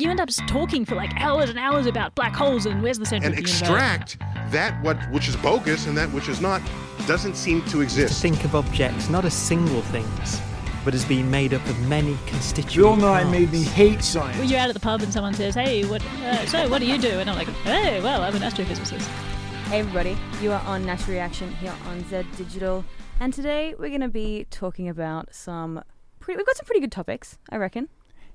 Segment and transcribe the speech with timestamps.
[0.00, 3.00] you end up just talking for like hours and hours about black holes and where's
[3.00, 3.60] the center and of the universe.
[3.60, 4.18] extract
[4.52, 6.62] that what which is bogus and that which is not
[7.08, 8.22] doesn't seem to exist.
[8.22, 10.40] Think of objects not as single things,
[10.84, 13.30] but as being made up of many constituent Bill Nye parts.
[13.32, 14.38] made me hate science.
[14.38, 16.00] When you're out at the pub and someone says, "Hey, what?
[16.22, 19.02] Uh, so what do you do?" and I'm like, "Hey, well, I'm an astrophysicist."
[19.66, 22.84] Hey everybody, you are on Natural Reaction here on Z Digital,
[23.18, 25.82] and today we're going to be talking about some.
[26.20, 27.88] Pretty, we've got some pretty good topics, I reckon.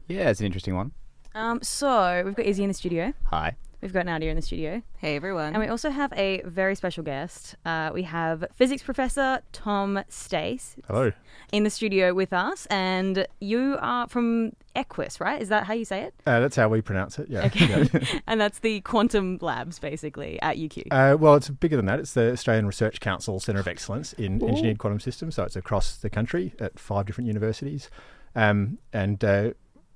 [0.09, 0.91] Yeah, it's an interesting one.
[1.35, 3.55] Um, so we've got Izzy in the studio, Hi.
[3.81, 5.53] we've got Nadia in the studio, Hey everyone.
[5.53, 7.55] and we also have a very special guest.
[7.65, 11.11] Uh, we have physics professor Tom Stace Hello.
[11.51, 15.41] in the studio with us, and you are from EQUS, right?
[15.41, 16.13] Is that how you say it?
[16.27, 17.27] Uh, that's how we pronounce it.
[17.29, 17.45] Yeah.
[17.45, 17.87] Okay.
[17.91, 18.19] yeah.
[18.27, 20.83] and that's the quantum labs, basically, at UQ.
[20.91, 21.99] Uh, well, it's bigger than that.
[21.99, 25.35] It's the Australian Research Council Centre of Excellence in Engineered Quantum Systems.
[25.35, 27.89] So it's across the country at five different universities.
[28.35, 29.51] Um, and uh,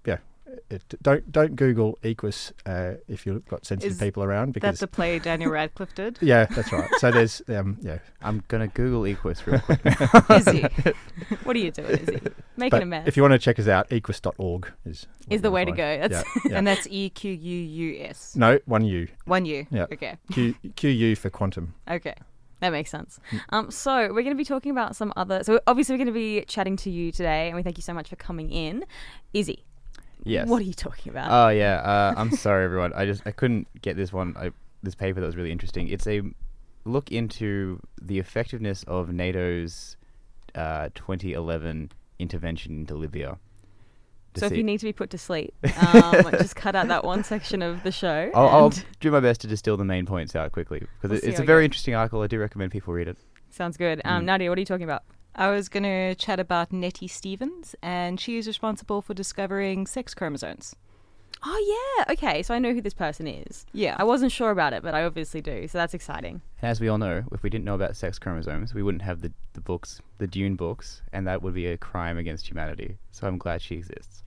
[0.06, 0.17] yeah,
[0.70, 4.82] it, don't don't Google Equus uh, if you've got sensitive Is people around because That's
[4.82, 6.17] a play Daniel Radcliffe did.
[6.22, 6.89] yeah, that's right.
[6.98, 9.81] So there's um, yeah, I'm gonna Google Equus real quick.
[9.86, 10.62] Is he?
[11.44, 12.22] what are you doing, Izzy?
[12.58, 13.08] Making but a mess.
[13.08, 15.72] if you want to check us out, equs.org is what Is the you'll way to
[15.72, 16.00] go.
[16.00, 16.58] That's- yeah, yeah.
[16.58, 18.36] And that's E Q U U S.
[18.36, 19.66] no one U One U.
[19.72, 19.86] Yeah.
[19.92, 20.17] Okay.
[20.32, 21.73] Q QU for quantum.
[21.89, 22.16] Okay.
[22.59, 23.20] That makes sense.
[23.32, 23.42] Mm.
[23.50, 25.44] Um, so we're going to be talking about some other.
[25.44, 27.94] So obviously we're going to be chatting to you today, and we thank you so
[27.94, 28.84] much for coming in.
[29.34, 29.64] Izzy,
[30.28, 30.47] yes.
[30.47, 31.30] what are you talking about?
[31.31, 31.75] Oh yeah.
[31.78, 32.94] Uh, I'm sorry, everyone.
[32.94, 34.36] I just I couldn't get this one.
[34.38, 34.52] I,
[34.83, 35.88] this paper that was really interesting.
[35.88, 36.22] It's a
[36.86, 39.98] look into the effectiveness of NATO's
[40.55, 43.38] uh, 2011 intervention into Libya.
[44.38, 45.53] so if you need to be put to sleep,
[45.94, 48.31] um, just cut out that one section of the show.
[48.33, 51.23] I'll, I'll do my best to distill the main points out quickly because We'll it,
[51.30, 51.66] it's a very goes.
[51.66, 52.22] interesting article.
[52.22, 53.17] I do recommend people read it.
[53.50, 54.02] Sounds good.
[54.05, 54.25] Um, Mm.
[54.25, 55.03] Nadia, what are you talking about?
[55.38, 60.16] I was going to chat about Nettie Stevens, and she is responsible for discovering sex
[60.16, 60.75] chromosomes.
[61.45, 62.13] Oh yeah.
[62.13, 62.41] Okay.
[62.41, 63.67] So I know who this person is.
[63.71, 63.95] Yeah.
[63.99, 65.67] I wasn't sure about it, but I obviously do.
[65.67, 66.41] So that's exciting.
[66.61, 69.21] And as we all know, if we didn't know about sex chromosomes, we wouldn't have
[69.21, 72.97] the, the books, the Dune books, and that would be a crime against humanity.
[73.11, 74.23] So I'm glad she exists.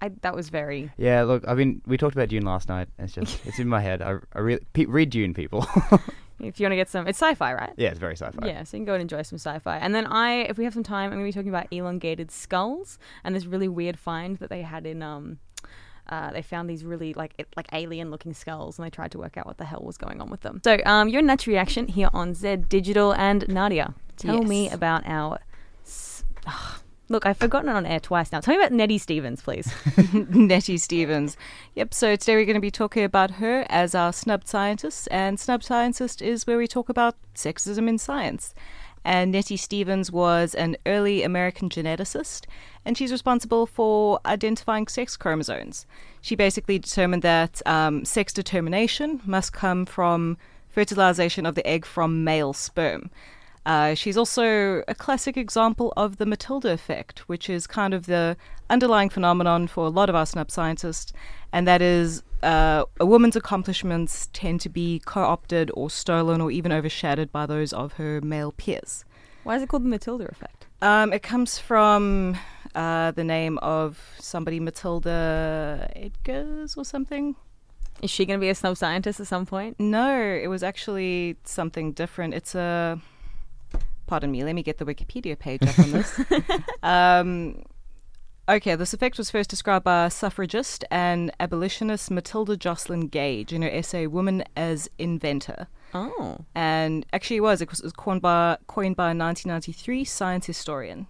[0.00, 0.90] I, that was very.
[0.96, 2.88] Yeah, look, I mean, we talked about Dune last night.
[2.98, 4.02] And it's just, it's in my head.
[4.02, 5.64] I, I really pe- read Dune, people.
[6.40, 7.72] If you want to get some, it's sci-fi, right?
[7.76, 8.46] yeah, it's very sci-fi.
[8.46, 9.78] Yeah, so you can go and enjoy some sci-fi.
[9.78, 12.30] And then I, if we have some time, I'm going to be talking about elongated
[12.30, 15.38] skulls and this really weird find that they had in um.
[16.08, 19.18] Uh, they found these really like it- like alien looking skulls and they tried to
[19.18, 20.60] work out what the hell was going on with them.
[20.64, 23.94] So um, you're in Natural Reaction here on Z Digital and Nadia.
[24.16, 25.38] Tell me about our.
[25.84, 26.80] S- Ugh.
[27.12, 28.40] Look, I've forgotten it on air twice now.
[28.40, 29.72] Tell me about Nettie Stevens, please.
[30.12, 31.36] Nettie Stevens.
[31.74, 35.38] Yep, so today we're going to be talking about her as our snubbed scientist, and
[35.38, 38.54] snubbed scientist is where we talk about sexism in science.
[39.04, 42.46] And Nettie Stevens was an early American geneticist,
[42.84, 45.86] and she's responsible for identifying sex chromosomes.
[46.20, 52.24] She basically determined that um, sex determination must come from fertilization of the egg from
[52.24, 53.10] male sperm.
[53.64, 58.36] Uh, she's also a classic example of the Matilda effect, which is kind of the
[58.68, 61.12] underlying phenomenon for a lot of our snub scientists,
[61.52, 66.50] and that is uh, a woman's accomplishments tend to be co opted or stolen or
[66.50, 69.04] even overshadowed by those of her male peers.
[69.44, 70.66] Why is it called the Matilda effect?
[70.80, 72.36] Um, it comes from
[72.74, 77.36] uh, the name of somebody, Matilda Edgars or something.
[78.02, 79.78] Is she going to be a snub scientist at some point?
[79.78, 82.34] No, it was actually something different.
[82.34, 83.00] It's a.
[84.06, 86.20] Pardon me, let me get the Wikipedia page up on this.
[86.82, 87.64] um,
[88.48, 93.70] okay, this effect was first described by suffragist and abolitionist Matilda Joslyn Gage in her
[93.70, 95.68] essay Woman as Inventor.
[95.94, 96.38] Oh.
[96.54, 97.60] And actually, it was.
[97.60, 101.06] It was, coined, by, coined by a 1993 science historian.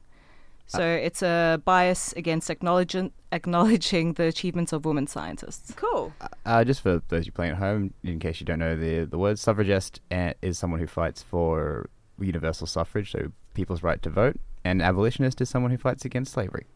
[0.66, 5.74] So it's a bias against acknowledging, acknowledging the achievements of women scientists.
[5.76, 6.14] Cool.
[6.46, 9.18] Uh, just for those you playing at home, in case you don't know the the
[9.18, 11.90] word, suffragist uh, is someone who fights for
[12.22, 16.66] universal suffrage, so people's right to vote, and abolitionist is someone who fights against slavery.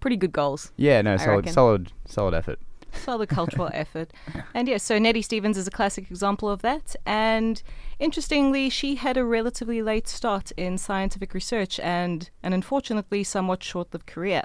[0.00, 0.72] Pretty good goals.
[0.76, 1.52] Yeah, no, I solid, reckon.
[1.52, 2.58] solid, solid effort.
[2.92, 4.12] solid cultural effort.
[4.54, 6.94] And yeah, so Nettie Stevens is a classic example of that.
[7.04, 7.62] And
[7.98, 13.92] interestingly, she had a relatively late start in scientific research and an unfortunately somewhat short
[13.92, 14.42] lived career.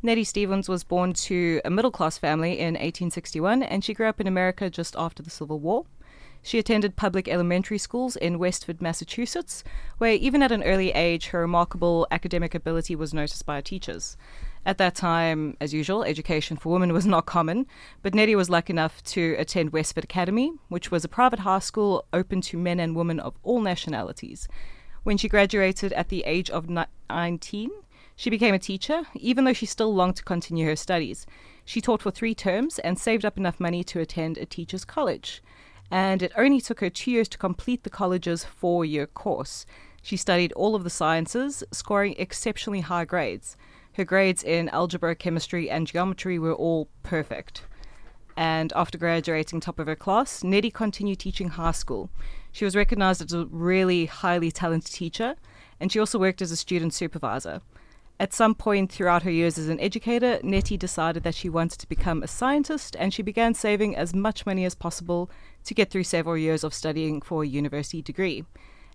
[0.00, 4.20] Nettie Stevens was born to a middle class family in 1861 and she grew up
[4.20, 5.86] in America just after the Civil War.
[6.42, 9.64] She attended public elementary schools in Westford, Massachusetts,
[9.98, 14.16] where even at an early age, her remarkable academic ability was noticed by her teachers.
[14.64, 17.66] At that time, as usual, education for women was not common,
[18.02, 22.04] but Nettie was lucky enough to attend Westford Academy, which was a private high school
[22.12, 24.48] open to men and women of all nationalities.
[25.04, 27.70] When she graduated at the age of 19,
[28.14, 31.24] she became a teacher, even though she still longed to continue her studies.
[31.64, 35.42] She taught for three terms and saved up enough money to attend a teacher's college.
[35.90, 39.64] And it only took her two years to complete the college's four year course.
[40.02, 43.56] She studied all of the sciences, scoring exceptionally high grades.
[43.94, 47.62] Her grades in algebra, chemistry, and geometry were all perfect.
[48.36, 52.08] And after graduating top of her class, Nettie continued teaching high school.
[52.52, 55.34] She was recognized as a really highly talented teacher,
[55.80, 57.60] and she also worked as a student supervisor.
[58.20, 61.88] At some point throughout her years as an educator, Nettie decided that she wanted to
[61.88, 65.30] become a scientist, and she began saving as much money as possible
[65.62, 68.44] to get through several years of studying for a university degree.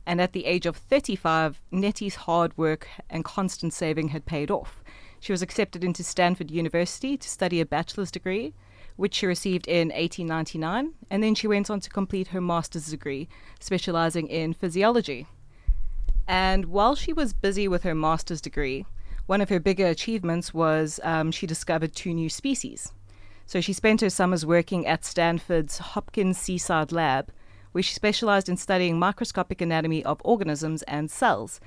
[0.06, 4.84] And at the age of 35, Nettie's hard work and constant saving had paid off.
[5.22, 8.54] She was accepted into Stanford University to study a bachelor's degree,
[8.98, 13.30] which she received in 1899, and then she went on to complete her master's degree,
[13.62, 15.28] specializing in physiology.
[16.28, 18.86] And while she was busy with her master's degree,
[19.26, 22.92] one of her bigger achievements was um, she discovered two new species.
[23.46, 27.32] So she spent her summers working at Stanford's Hopkins Seaside Lab,
[27.72, 31.60] where she specialized in studying microscopic anatomy of organisms and cells,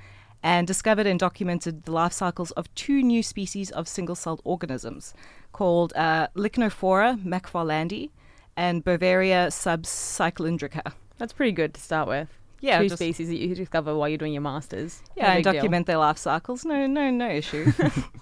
[0.43, 5.13] and discovered and documented the life cycles of two new species of single celled organisms
[5.51, 8.11] called uh, Licnophora macfarlandi
[8.55, 10.93] and Boveria subcylindrica.
[11.17, 12.36] That's pretty good to start with.
[12.59, 15.01] Yeah, Two species that you discover while you're doing your masters.
[15.15, 15.53] Yeah, No and big deal.
[15.53, 16.65] document their life cycles.
[16.65, 17.71] No, no, no issue.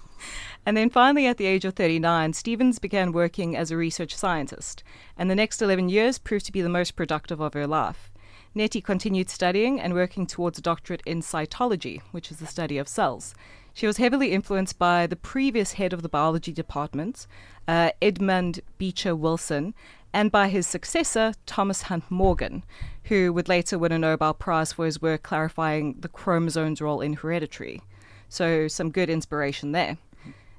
[0.66, 4.82] and then finally, at the age of 39, Stevens began working as a research scientist,
[5.16, 8.10] and the next 11 years proved to be the most productive of her life.
[8.54, 12.88] Nettie continued studying and working towards a doctorate in cytology, which is the study of
[12.88, 13.34] cells.
[13.76, 17.26] She was heavily influenced by the previous head of the biology department,
[17.68, 19.74] uh, Edmund Beecher Wilson,
[20.14, 22.64] and by his successor, Thomas Hunt Morgan,
[23.04, 27.12] who would later win a Nobel Prize for his work clarifying the chromosome's role in
[27.12, 27.82] hereditary.
[28.30, 29.98] So, some good inspiration there.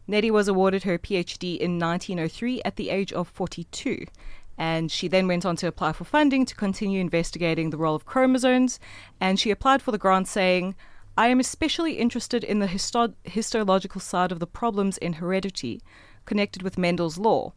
[0.05, 4.05] Nettie was awarded her PhD in 1903 at the age of 42,
[4.59, 8.05] and she then went on to apply for funding to continue investigating the role of
[8.05, 8.79] chromosomes.
[9.19, 10.75] And she applied for the grant saying,
[11.19, 15.81] I am especially interested in the histo- histological side of the problems in heredity
[16.25, 17.53] connected with Mendel's law,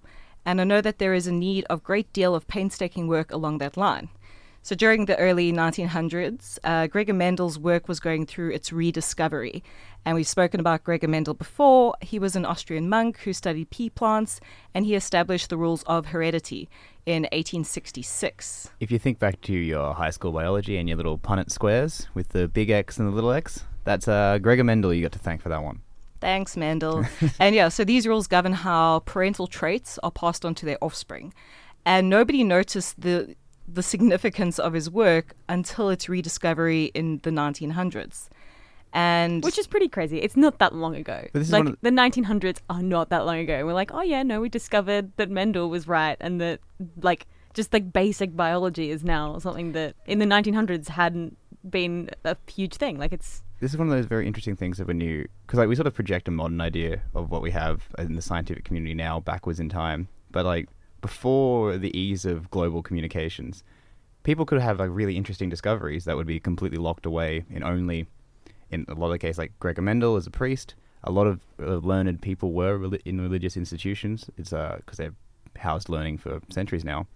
[0.46, 3.58] and I know that there is a need of great deal of painstaking work along
[3.58, 4.08] that line.
[4.62, 9.64] So during the early 1900s, uh, Gregor Mendel's work was going through its rediscovery.
[10.04, 11.94] And we've spoken about Gregor Mendel before.
[12.02, 14.40] He was an Austrian monk who studied pea plants,
[14.74, 16.68] and he established the rules of heredity
[17.06, 18.70] in 1866.
[18.80, 22.30] If you think back to your high school biology and your little Punnett squares with
[22.30, 25.40] the big X and the little X, that's uh, Gregor Mendel you got to thank
[25.40, 25.80] for that one.
[26.20, 27.06] Thanks, Mendel.
[27.38, 31.32] and yeah, so these rules govern how parental traits are passed on to their offspring.
[31.86, 33.34] And nobody noticed the
[33.72, 38.28] the significance of his work until its rediscovery in the 1900s.
[38.92, 40.18] And Which is pretty crazy.
[40.18, 41.26] It's not that long ago.
[41.32, 43.54] But this like one of the 1900s are not that long ago.
[43.54, 46.60] And we're like, oh yeah, no, we discovered that Mendel was right, and that
[47.00, 51.36] like just like basic biology is now something that in the 1900s hadn't
[51.68, 52.98] been a huge thing.
[52.98, 55.68] Like it's This is one of those very interesting things that when you, because like
[55.68, 58.94] we sort of project a modern idea of what we have in the scientific community
[58.94, 60.68] now backwards in time, but like
[61.00, 63.62] before the ease of global communications,
[64.22, 68.06] people could have like really interesting discoveries that would be completely locked away in only,
[68.70, 70.74] in a lot of the cases, like Gregor Mendel as a priest.
[71.04, 74.28] A lot of uh, learned people were reli- in religious institutions.
[74.36, 75.14] It's because they've
[75.56, 77.06] housed learning for centuries now,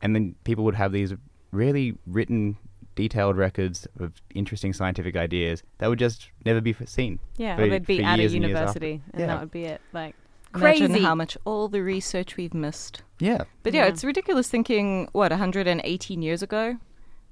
[0.00, 1.12] and then people would have these
[1.52, 2.56] really written,
[2.94, 7.18] detailed records of interesting scientific ideas that would just never be seen.
[7.36, 9.26] yeah, for- or they'd be at a years and university, and Yeah.
[9.26, 9.80] that would be it.
[9.92, 10.14] Like
[10.54, 13.02] imagine how much all the research we've missed.
[13.18, 13.88] Yeah, But yeah, Yeah.
[13.92, 16.78] it's ridiculous thinking, what, 118 years ago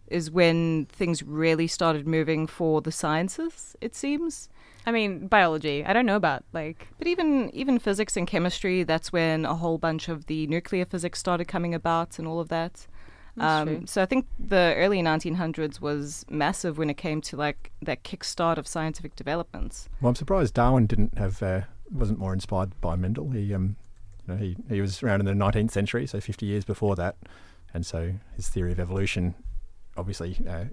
[0.09, 4.49] is when things really started moving for the sciences, it seems.
[4.89, 5.85] I mean, biology.
[5.85, 9.79] I don't know about like But even even physics and chemistry, that's when a whole
[9.79, 12.87] bunch of the nuclear physics started coming about and all of that.
[13.37, 13.83] That's true.
[13.87, 18.57] so I think the early 1900s was massive when it came to like that kickstart
[18.59, 19.89] of scientific developments.
[20.01, 21.63] Well, I'm surprised Darwin didn't have uh,
[21.93, 23.31] wasn't more inspired by Mendel.
[23.31, 23.77] He um,
[24.27, 27.17] you know, he he was around in the 19th century, so 50 years before that,
[27.75, 29.35] and so his theory of evolution
[29.97, 30.65] obviously uh,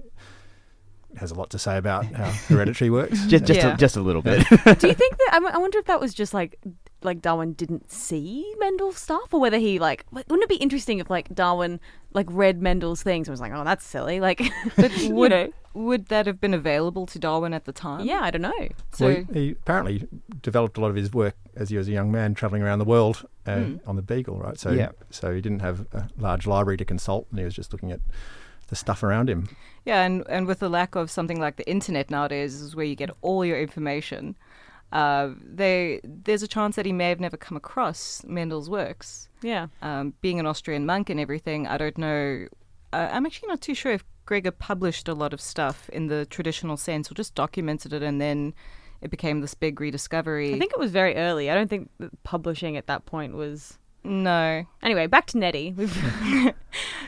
[1.17, 3.25] has a lot to say about how hereditary works.
[3.27, 3.73] just just, Yeah.
[3.75, 4.39] a, just a little bit.
[4.49, 5.29] Do you think that?
[5.31, 6.59] I, w- I wonder if that was just like
[7.03, 10.99] like Darwin didn't see Mendel's stuff, or whether he like like, wouldn't it be interesting
[10.99, 11.79] if like Darwin
[12.13, 14.19] like read Mendel's things and was like, oh, that's silly.
[14.19, 14.41] Like,
[14.75, 18.05] But you would know, would that have been available to Darwin at the time?
[18.05, 18.67] yeah, I don't know.
[18.91, 20.07] So well, he, he apparently
[20.41, 22.85] developed a lot of his work as he was a young man traveling around the
[22.85, 23.75] world uh, Hmm.
[23.85, 24.57] on the Beagle, right?
[24.59, 24.91] So, Yeah.
[25.09, 27.99] so he didn't have a large library to consult, and he was just looking at
[28.67, 29.49] the stuff around him.
[29.85, 32.95] Yeah, and, and with the lack of something like the internet nowadays, is where you
[32.95, 34.35] get all your information.
[34.91, 39.27] uh, they there's a chance that he may have never come across Mendel's works.
[39.41, 39.67] Yeah.
[39.81, 42.47] Um, being an Austrian monk and everything, I don't know.
[42.93, 46.25] Uh, I'm actually not too sure if Gregor published a lot of stuff in the
[46.25, 48.53] traditional sense or just documented it and then
[49.01, 50.53] it became this big rediscovery.
[50.53, 51.49] I think it was very early.
[51.49, 51.89] I don't think
[52.23, 53.77] publishing at that point was.
[54.03, 54.65] No.
[54.81, 55.75] Anyway, back to Nettie.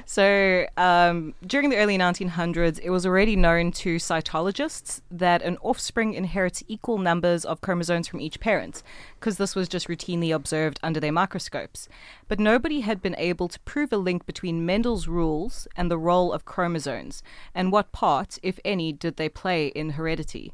[0.08, 6.14] So, um, during the early 1900s, it was already known to cytologists that an offspring
[6.14, 8.84] inherits equal numbers of chromosomes from each parent,
[9.20, 11.90] because this was just routinely observed under their microscopes.
[12.28, 16.32] But nobody had been able to prove a link between Mendel's rules and the role
[16.32, 17.24] of chromosomes,
[17.56, 20.54] and what part, if any, did they play in heredity.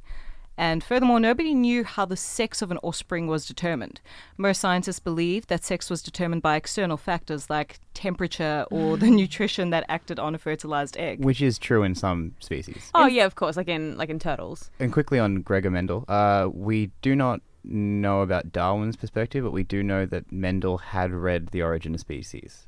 [0.58, 4.00] And furthermore, nobody knew how the sex of an offspring was determined.
[4.38, 9.70] Most scientists believed that sex was determined by external factors like temperature or the nutrition
[9.72, 11.24] that acted on a fertilized egg.
[11.24, 12.91] Which is true in some species.
[12.93, 14.70] oh yeah, of course, like in like in turtles.
[14.79, 19.63] And quickly on Gregor Mendel, uh, we do not know about Darwin's perspective, but we
[19.63, 22.67] do know that Mendel had read The Origin of Species.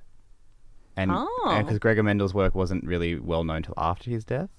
[0.96, 1.58] And Oh.
[1.64, 4.50] because Gregor Mendel's work wasn't really well known till after his death,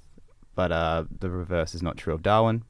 [0.55, 2.65] but uh, the reverse is not true of Darwin.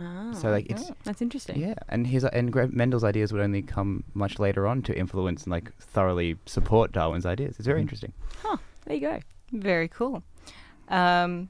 [0.00, 1.58] Oh, So like it's that's interesting.
[1.58, 5.50] yeah, and his and Mendel's ideas would only come much later on to influence and
[5.50, 7.56] like thoroughly support Darwin's ideas.
[7.58, 8.12] It's very interesting.
[8.42, 8.58] Huh.
[8.84, 9.20] There you go.
[9.52, 10.22] Very cool.
[10.88, 11.48] Um,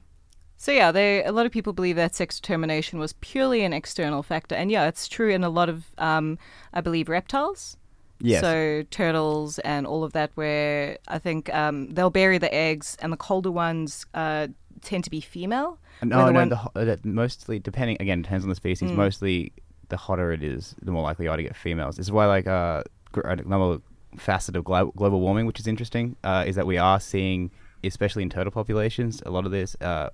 [0.57, 4.23] so yeah, they a lot of people believe that sex determination was purely an external
[4.23, 6.37] factor, and yeah, it's true in a lot of, um,
[6.73, 7.77] I believe, reptiles.
[8.21, 8.41] Yes.
[8.41, 13.13] So turtles and all of that, where I think um, they'll bury the eggs, and
[13.13, 14.47] the colder ones uh,
[14.81, 15.77] tend to be female.
[16.03, 18.55] no, where the no, one- the, ho- uh, that mostly depending again depends on the
[18.55, 18.91] species.
[18.91, 18.95] Mm.
[18.95, 19.51] Mostly,
[19.89, 21.95] the hotter it is, the more likely you are to get females.
[21.97, 22.83] This is why like uh,
[23.23, 23.81] another
[24.17, 27.51] facet of glo- global warming, which is interesting, uh, is that we are seeing,
[27.83, 29.75] especially in turtle populations, a lot of this.
[29.81, 30.09] Uh,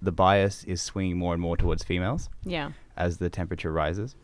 [0.00, 2.72] the bias is swinging more and more towards females Yeah.
[2.96, 4.16] as the temperature rises.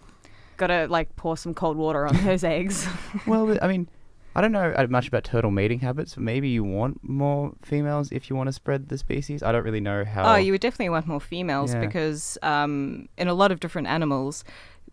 [0.56, 2.84] Gotta like pour some cold water on those eggs.
[3.28, 3.88] well, I mean,
[4.38, 6.14] I don't know uh, much about turtle mating habits.
[6.14, 9.42] But maybe you want more females if you want to spread the species.
[9.42, 10.32] I don't really know how.
[10.32, 11.80] Oh, you would definitely want more females Yeah.
[11.80, 14.44] because um, in a lot of different animals,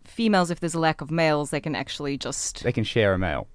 [0.02, 3.18] females, if there's a lack of males, they can actually just They can share a
[3.20, 3.46] male.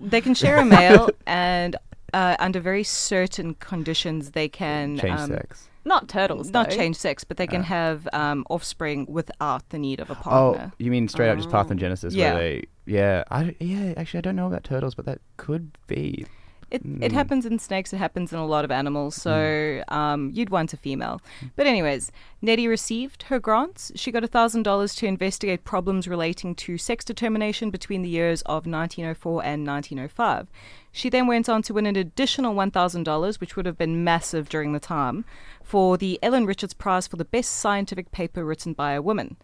[0.00, 1.76] they can share a male, and
[2.14, 5.68] uh, under very certain conditions, they can Change um, sex.
[5.86, 6.50] Not turtles.
[6.50, 6.76] Not though.
[6.76, 7.64] change sex, but they can Uh.
[7.64, 10.32] have um, offspring without the need of a partner.
[10.40, 10.72] Oh, partner.
[10.78, 11.52] you mean straight up just Oh.
[11.52, 12.12] parthenogenesis?
[12.14, 12.34] Yeah.
[12.34, 13.94] Where they, yeah, I, yeah.
[13.96, 16.26] Actually, I don't know about turtles, but that could be.
[16.68, 17.12] It, it Mm.
[17.12, 17.92] happens in snakes.
[17.92, 19.14] It happens in a lot of animals.
[19.14, 21.20] So um, you'd want a female.
[21.54, 22.10] But anyways,
[22.42, 23.92] Nettie received her grants.
[23.94, 28.66] She got thousand dollars to investigate problems relating to sex determination between the years of
[28.66, 30.48] 1904 and 1905.
[30.96, 34.02] She then went on to win an additional one thousand dollars, which would have been
[34.02, 35.26] massive during the time,
[35.62, 39.36] for the Ellen Richards Prize for the best scientific paper written by a woman.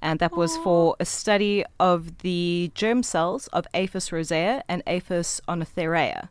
[0.00, 5.42] And that was for a study of the germ cells of Aphis rosae and Aphis
[5.46, 6.30] oenotherae.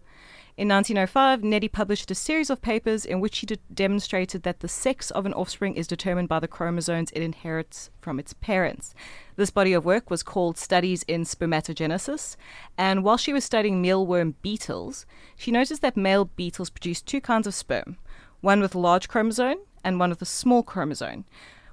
[0.56, 4.68] In 1905, Nettie published a series of papers in which she de- demonstrated that the
[4.68, 8.94] sex of an offspring is determined by the chromosomes it inherits from its parents.
[9.36, 12.36] This body of work was called Studies in Spermatogenesis,
[12.78, 17.48] and while she was studying mealworm beetles, she noticed that male beetles produce two kinds
[17.48, 17.98] of sperm
[18.42, 21.26] one with a large chromosome and one with a small chromosome.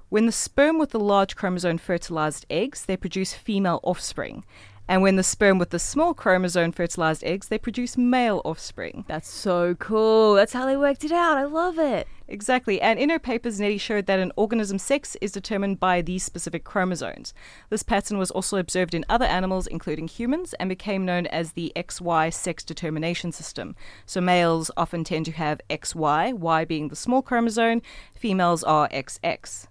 [0.09, 4.43] When the sperm with the large chromosome fertilized eggs, they produce female offspring.
[4.91, 9.05] And when the sperm with the small chromosome fertilized eggs, they produce male offspring.
[9.07, 10.33] That's so cool.
[10.33, 11.37] That's how they worked it out.
[11.37, 12.09] I love it.
[12.27, 12.81] Exactly.
[12.81, 16.65] And in her papers, Nettie showed that an organism's sex is determined by these specific
[16.65, 17.33] chromosomes.
[17.69, 21.71] This pattern was also observed in other animals, including humans, and became known as the
[21.73, 23.77] XY sex determination system.
[24.05, 27.81] So males often tend to have XY, Y being the small chromosome,
[28.13, 29.67] females are XX.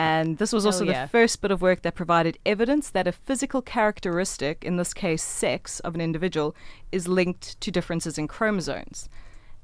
[0.00, 1.04] And this was Hell also yeah.
[1.04, 5.22] the first bit of work that provided evidence that a physical characteristic, in this case
[5.22, 6.56] sex, of an individual,
[6.90, 9.10] is linked to differences in chromosomes.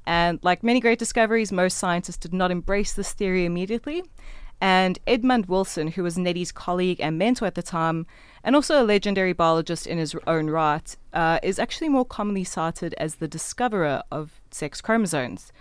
[0.05, 4.03] And like many great discoveries, most scientists did not embrace this theory immediately.
[4.61, 8.05] And Edmund Wilson, who was Nettie's colleague and mentor at the time,
[8.43, 12.93] and also a legendary biologist in his own right, uh, is actually more commonly cited
[12.99, 15.51] as the discoverer of sex chromosomes.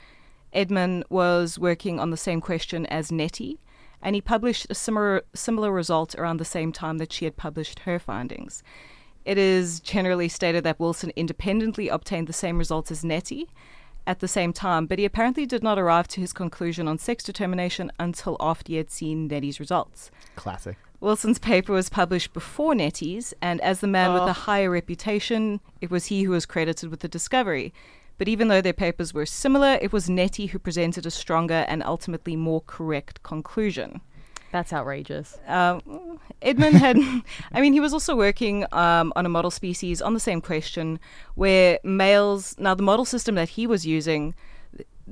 [0.53, 3.59] Edmund was working on the same question as Nettie,
[4.03, 7.81] and he published a similar, similar result around the same time that she had published
[7.81, 8.63] her findings.
[9.25, 13.49] It is generally stated that Wilson independently obtained the same results as Nettie
[14.07, 17.25] at the same time, but he apparently did not arrive to his conclusion on sex
[17.25, 20.13] determination until after he had seen Nettie's results.
[20.37, 20.77] Classic.
[21.01, 24.29] Wilson's paper was published before Nettie's, and as the man with oh.
[24.29, 27.75] a higher reputation, it was he who was credited with the discovery.
[28.19, 31.83] But even though their papers were similar, it was Nettie who presented a stronger and
[31.83, 34.01] ultimately more correct conclusion.
[34.53, 35.37] That's outrageous.
[35.47, 36.97] Um, Edmund had,
[37.53, 40.99] I mean, he was also working um, on a model species on the same question
[41.35, 44.35] where males, now the model system that he was using,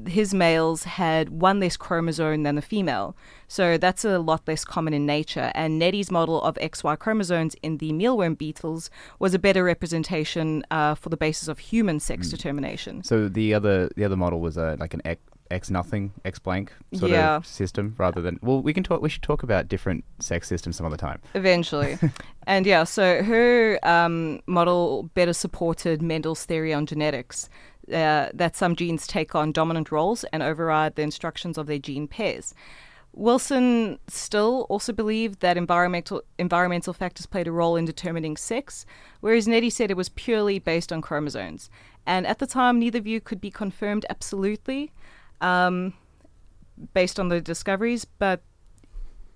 [0.06, 3.16] his males had one less chromosome than the female.
[3.48, 5.52] So that's a lot less common in nature.
[5.54, 10.94] And Nettie's model of XY chromosomes in the mealworm beetles was a better representation uh,
[10.94, 13.02] for the basis of human sex determination.
[13.04, 15.20] So the other the other model was a like an X,
[15.50, 17.36] X nothing X blank sort Yeah.
[17.36, 20.76] of system rather than well we can talk we should talk about different sex systems
[20.76, 21.20] some other time.
[21.34, 21.98] Eventually.
[22.46, 27.48] and yeah, so her um, model better supported Mendel's theory on genetics
[27.92, 32.08] uh, that some genes take on dominant roles and override the instructions of their gene
[32.08, 32.54] pairs.
[33.16, 38.84] Wilson still also believed that environmental environmental factors played a role in determining sex,
[39.20, 41.70] whereas Nettie said it was purely based on chromosomes.
[42.06, 44.90] And at the time, neither view could be confirmed absolutely
[45.40, 45.94] um,
[46.92, 48.42] based on the discoveries, but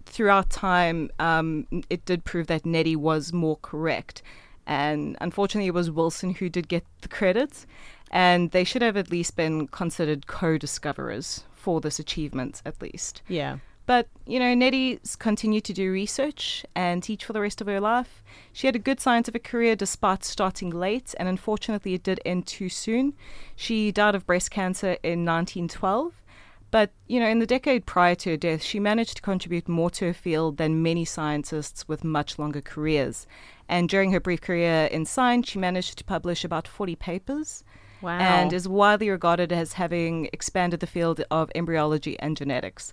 [0.07, 4.23] throughout time, um, it did prove that Nettie was more correct.
[4.67, 7.64] And unfortunately, it was Wilson who did get the credit.
[8.11, 13.23] And they should have at least been considered co discoverers for this achievement, at least.
[13.29, 13.59] Yeah.
[13.88, 17.81] But, you know, Nettie's continued to do research and teach for the rest of her
[17.81, 18.23] life.
[18.53, 22.69] She had a good scientific career despite starting late, and unfortunately, it did end too
[22.69, 23.15] soon.
[23.57, 26.23] She died of breast cancer in 1912.
[26.71, 29.88] But, you know, in the decade prior to her death, she managed to contribute more
[29.93, 33.27] to her field than many scientists with much longer careers.
[33.71, 37.65] And during her brief career in science, she managed to publish about 40 papers
[38.00, 38.19] Wow.
[38.19, 42.93] and is widely regarded as having expanded the field of embryology and genetics.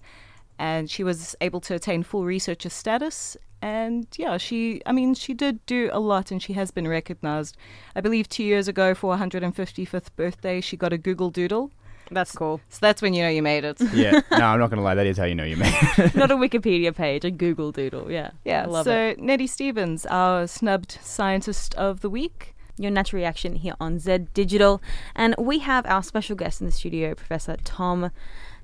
[0.58, 3.36] And she was able to attain full researcher status.
[3.62, 7.58] And yeah, she, I mean, she did do a lot and she has been recognized.
[7.96, 11.72] I believe two years ago for her 155th birthday, she got a Google Doodle.
[12.12, 12.62] That's cool.
[12.70, 13.82] So that's when you know you made it.
[13.94, 14.96] Yeah, no, I'm not gonna lie.
[14.96, 15.74] That is how you know you made.
[15.98, 16.16] it.
[16.16, 18.12] Not a Wikipedia page, a Google Doodle.
[18.12, 18.32] Yeah.
[18.44, 19.20] Yeah, I love so it.
[19.20, 22.55] Nettie Stevens, our snubbed scientist of the week.
[22.78, 24.82] Your natural reaction here on Z Digital.
[25.16, 28.12] And we have our special guest in the studio, Professor Tom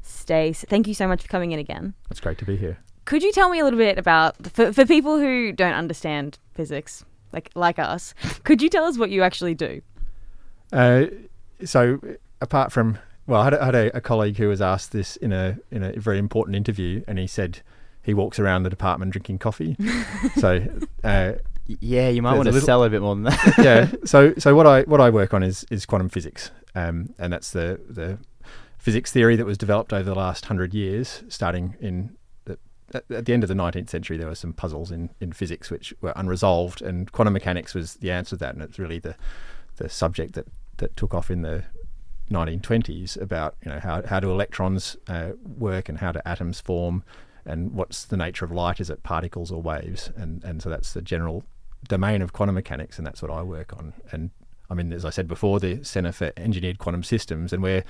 [0.02, 0.66] Stace.
[0.68, 1.94] Thank you so much for coming in again.
[2.10, 2.78] It's great to be here.
[3.06, 7.04] Could you tell me a little bit about, for, for people who don't understand physics,
[7.34, 9.82] like like us, could you tell us what you actually do?
[10.72, 11.06] Uh,
[11.64, 12.00] so,
[12.40, 15.16] apart from well, I had, a, I had a, a colleague who was asked this
[15.16, 17.62] in a in a very important interview, and he said
[18.04, 19.78] he walks around the department drinking coffee.
[20.38, 20.66] so,
[21.04, 21.34] uh,
[21.66, 23.54] yeah, you might There's want to little- sell a bit more than that.
[23.58, 23.92] yeah.
[24.06, 27.52] So so what I what I work on is is quantum physics, um, and that's
[27.52, 28.18] the the
[28.78, 32.16] physics theory that was developed over the last hundred years, starting in.
[32.46, 32.58] The,
[32.94, 35.70] at at the end of the 19th century, there were some puzzles in, in physics
[35.70, 38.54] which were unresolved, and quantum mechanics was the answer to that.
[38.56, 39.16] And it's really the
[39.78, 40.48] the subject that,
[40.78, 41.64] that took off in the
[42.30, 47.04] 1920s about you know how, how do electrons uh, work and how do atoms form,
[47.46, 48.80] and what's the nature of light?
[48.80, 50.12] Is it particles or waves?
[50.16, 51.44] And and so that's the general
[51.88, 53.94] domain of quantum mechanics, and that's what I work on.
[54.12, 54.32] And
[54.70, 57.84] I mean, as I said before, the Centre for Engineered Quantum Systems, and we're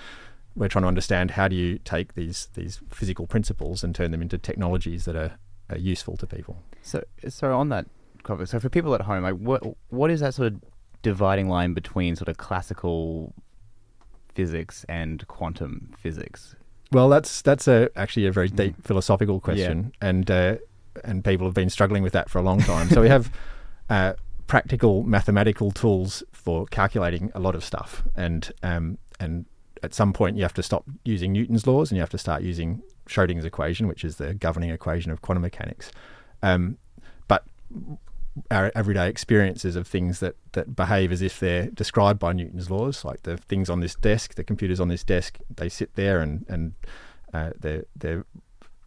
[0.55, 4.21] we're trying to understand how do you take these these physical principles and turn them
[4.21, 5.37] into technologies that are,
[5.69, 6.57] are useful to people.
[6.81, 7.85] So, so on that
[8.45, 10.61] so for people at home, like what what is that sort of
[11.01, 13.33] dividing line between sort of classical
[14.33, 16.55] physics and quantum physics?
[16.91, 20.57] Well, that's that's a actually a very deep philosophical question, and uh,
[21.03, 22.89] and people have been struggling with that for a long time.
[22.89, 23.31] so we have
[23.89, 24.13] uh,
[24.47, 29.45] practical mathematical tools for calculating a lot of stuff, and um, and
[29.83, 32.41] at some point you have to stop using Newton's laws and you have to start
[32.41, 35.91] using Schrodinger's equation, which is the governing equation of quantum mechanics.
[36.43, 36.77] Um,
[37.27, 37.43] but
[38.49, 43.03] our everyday experiences of things that, that behave as if they're described by Newton's laws,
[43.03, 46.45] like the things on this desk, the computers on this desk, they sit there and
[46.47, 46.73] and
[47.33, 48.21] uh, they they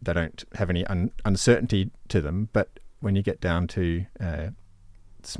[0.01, 2.49] they don't have any un- uncertainty to them.
[2.53, 4.47] But when you get down to uh,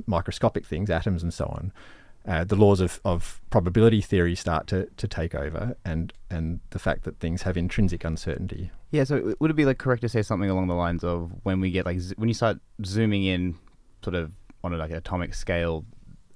[0.06, 1.72] microscopic things, atoms and so on,
[2.28, 6.80] uh, the laws of, of probability theory start to, to take over, and and the
[6.80, 8.72] fact that things have intrinsic uncertainty.
[8.92, 11.60] Yeah, so would it be like correct to say something along the lines of when
[11.60, 13.56] we get like when you start zooming in,
[14.06, 14.32] sort of
[14.64, 15.84] on a, like an atomic scale,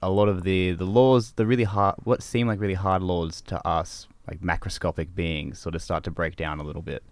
[0.01, 3.41] a lot of the the laws, the really hard, what seem like really hard laws
[3.41, 7.03] to us, like macroscopic beings, sort of start to break down a little bit.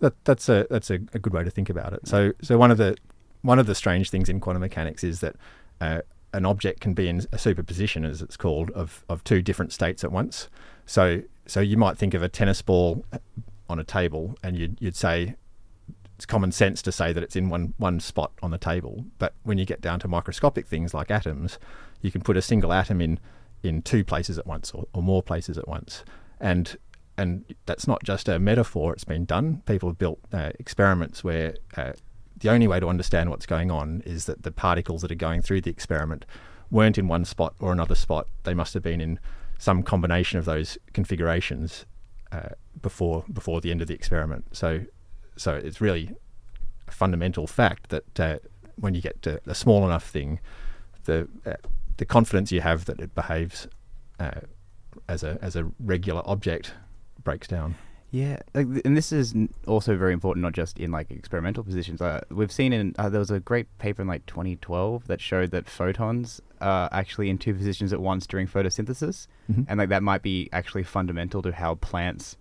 [0.00, 2.06] That that's a that's a, a good way to think about it.
[2.06, 2.96] So so one of the
[3.42, 5.36] one of the strange things in quantum mechanics is that
[5.80, 6.00] uh,
[6.32, 10.04] an object can be in a superposition, as it's called, of of two different states
[10.04, 10.48] at once.
[10.86, 13.04] So so you might think of a tennis ball
[13.68, 15.36] on a table, and you'd you'd say
[16.22, 19.04] it's common sense to say that it's in one one spot on the table.
[19.18, 21.58] But when you get down to microscopic things like atoms,
[22.00, 23.18] you can put a single atom in
[23.64, 26.04] in two places at once or, or more places at once,
[26.38, 26.76] and
[27.18, 28.92] and that's not just a metaphor.
[28.92, 29.62] It's been done.
[29.66, 31.94] People have built uh, experiments where uh,
[32.36, 35.42] the only way to understand what's going on is that the particles that are going
[35.42, 36.24] through the experiment
[36.70, 38.28] weren't in one spot or another spot.
[38.44, 39.18] They must have been in
[39.58, 41.84] some combination of those configurations
[42.30, 44.44] uh, before before the end of the experiment.
[44.52, 44.82] So
[45.36, 46.10] so it's really
[46.88, 48.38] a fundamental fact that uh,
[48.76, 50.40] when you get to a small enough thing,
[51.04, 51.54] the uh,
[51.96, 53.68] the confidence you have that it behaves
[54.20, 54.40] uh,
[55.08, 56.74] as a as a regular object
[57.24, 57.74] breaks down.
[58.14, 59.34] Yeah, and this is
[59.66, 62.02] also very important, not just in like experimental positions.
[62.02, 65.50] Uh, we've seen in uh, there was a great paper in like 2012 that showed
[65.52, 69.64] that photons are actually in two positions at once during photosynthesis, Mhm.
[69.66, 72.36] and like that might be actually fundamental to how plants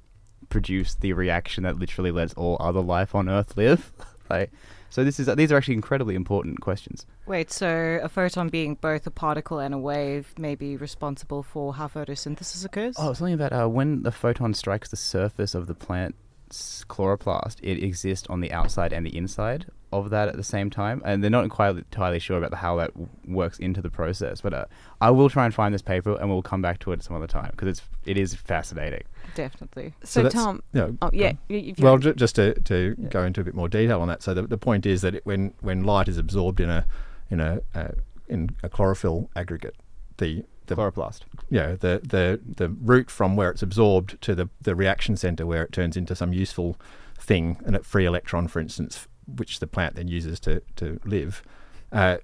[0.51, 3.91] produce the reaction that literally lets all other life on Earth live.
[4.29, 4.51] like,
[4.91, 7.07] so this is these are actually incredibly important questions.
[7.25, 11.73] Wait, so a photon being both a particle and a wave may be responsible for
[11.73, 12.95] how photosynthesis occurs?
[12.99, 17.81] Oh, something about uh, when the photon strikes the surface of the plant's chloroplast, it
[17.81, 21.29] exists on the outside and the inside of that at the same time, and they're
[21.29, 24.41] not quite entirely sure about how that w- works into the process.
[24.41, 24.65] But uh,
[24.99, 27.27] I will try and find this paper, and we'll come back to it some other
[27.27, 29.03] time because it's it is fascinating.
[29.35, 29.93] Definitely.
[30.03, 33.41] So, that's- Tom, you know, oh yeah, you, Well, ju- just to, to go into
[33.41, 34.21] a bit more detail on that.
[34.23, 36.85] So the, the point is that it, when when light is absorbed in a
[37.29, 37.89] in a uh,
[38.27, 39.75] in a chlorophyll aggregate,
[40.17, 41.21] the the Chloroplast.
[41.49, 45.63] yeah the, the the route from where it's absorbed to the the reaction center where
[45.63, 46.77] it turns into some useful
[47.19, 51.43] thing, and a free electron, for instance, which the plant then uses to to live.
[51.91, 52.17] Uh,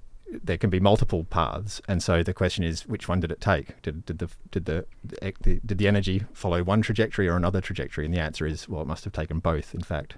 [0.44, 3.82] there can be multiple paths, and so the question is, which one did it take?
[3.82, 8.06] Did, did the did the, the, did the energy follow one trajectory or another trajectory?
[8.06, 10.16] And the answer is, well, it must have taken both, in fact.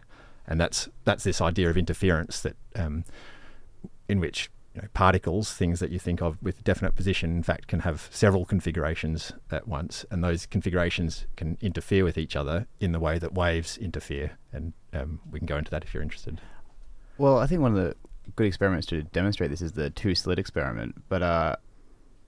[0.48, 3.04] And that's that's this idea of interference that um,
[4.08, 7.68] in which you know, particles, things that you think of with definite position, in fact,
[7.68, 12.92] can have several configurations at once, and those configurations can interfere with each other in
[12.92, 14.32] the way that waves interfere.
[14.52, 16.42] And um, we can go into that if you're interested.
[17.18, 17.96] Well, I think one of the
[18.36, 21.56] good experiments to demonstrate this is the two slit experiment, but uh,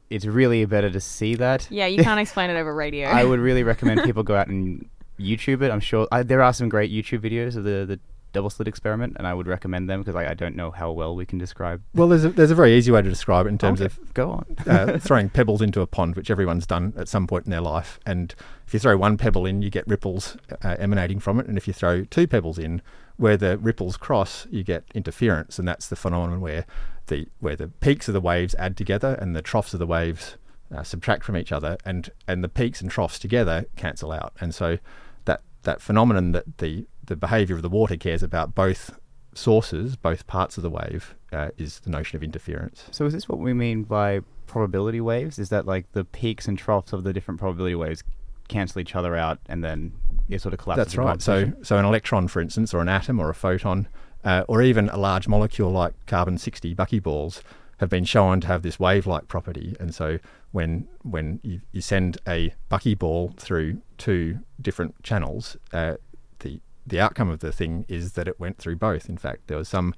[0.09, 1.67] it's really better to see that.
[1.71, 3.07] yeah, you can't explain it over radio.
[3.07, 4.87] I would really recommend people go out and
[5.19, 5.71] YouTube it.
[5.71, 7.99] I'm sure I, there are some great YouTube videos of the, the
[8.33, 11.15] double slit experiment, and I would recommend them because I, I don't know how well
[11.15, 11.81] we can describe.
[11.93, 14.13] Well, there's a, there's a very easy way to describe it in terms Okay, of
[14.13, 14.45] go on.
[14.67, 17.99] uh, throwing pebbles into a pond, which everyone's done at some point in their life.
[18.05, 18.33] And
[18.67, 21.47] if you throw one pebble in, you get ripples uh, emanating from it.
[21.47, 22.81] And if you throw two pebbles in,
[23.21, 26.65] where the ripples cross, you get interference, and that's the phenomenon where
[27.05, 30.37] the where the peaks of the waves add together and the troughs of the waves
[30.75, 34.33] uh, subtract from each other, and and the peaks and troughs together cancel out.
[34.41, 34.79] And so
[35.25, 38.97] that that phenomenon that the the behaviour of the water cares about both
[39.35, 42.85] sources, both parts of the wave, uh, is the notion of interference.
[42.89, 45.37] So is this what we mean by probability waves?
[45.37, 48.03] Is that like the peaks and troughs of the different probability waves
[48.51, 49.91] cancel each other out, and then
[50.29, 50.85] it sort of collapses?
[50.85, 51.21] That's right.
[51.21, 53.87] So, so an electron, for instance, or an atom, or a photon,
[54.23, 57.41] uh, or even a large molecule like carbon sixty buckyballs,
[57.77, 59.75] have been shown to have this wave-like property.
[59.79, 60.19] And so,
[60.51, 65.95] when when you, you send a buckyball through two different channels, uh,
[66.39, 69.09] the the outcome of the thing is that it went through both.
[69.09, 69.93] In fact, there was some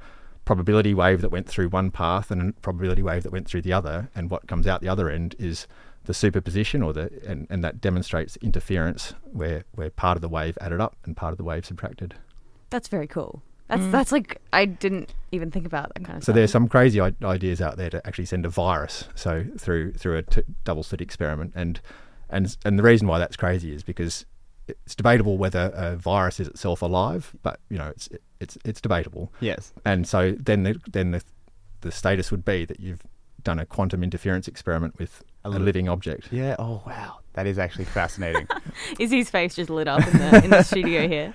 [0.45, 3.73] probability wave that went through one path and a probability wave that went through the
[3.73, 5.67] other, and what comes out the other end is
[6.05, 10.57] the superposition or the and, and that demonstrates interference where where part of the wave
[10.61, 12.15] added up and part of the wave subtracted.
[12.69, 13.41] that's very cool.
[13.69, 13.91] That's mm.
[13.91, 16.35] that's like I didn't even think about that kind of So stuff.
[16.35, 20.17] there's some crazy I- ideas out there to actually send a virus so through through
[20.17, 21.79] a t- double slit experiment and
[22.29, 24.25] and and the reason why that's crazy is because
[24.67, 29.31] it's debatable whether a virus is itself alive, but you know it's it's it's debatable.
[29.39, 29.71] yes.
[29.85, 31.21] And so then the then the
[31.81, 33.01] the status would be that you've
[33.43, 36.29] done a quantum interference experiment with a, li- living object.
[36.32, 36.56] Yeah.
[36.60, 38.47] Oh wow, that is actually fascinating.
[38.99, 41.34] Is his face just lit up in the in the studio here?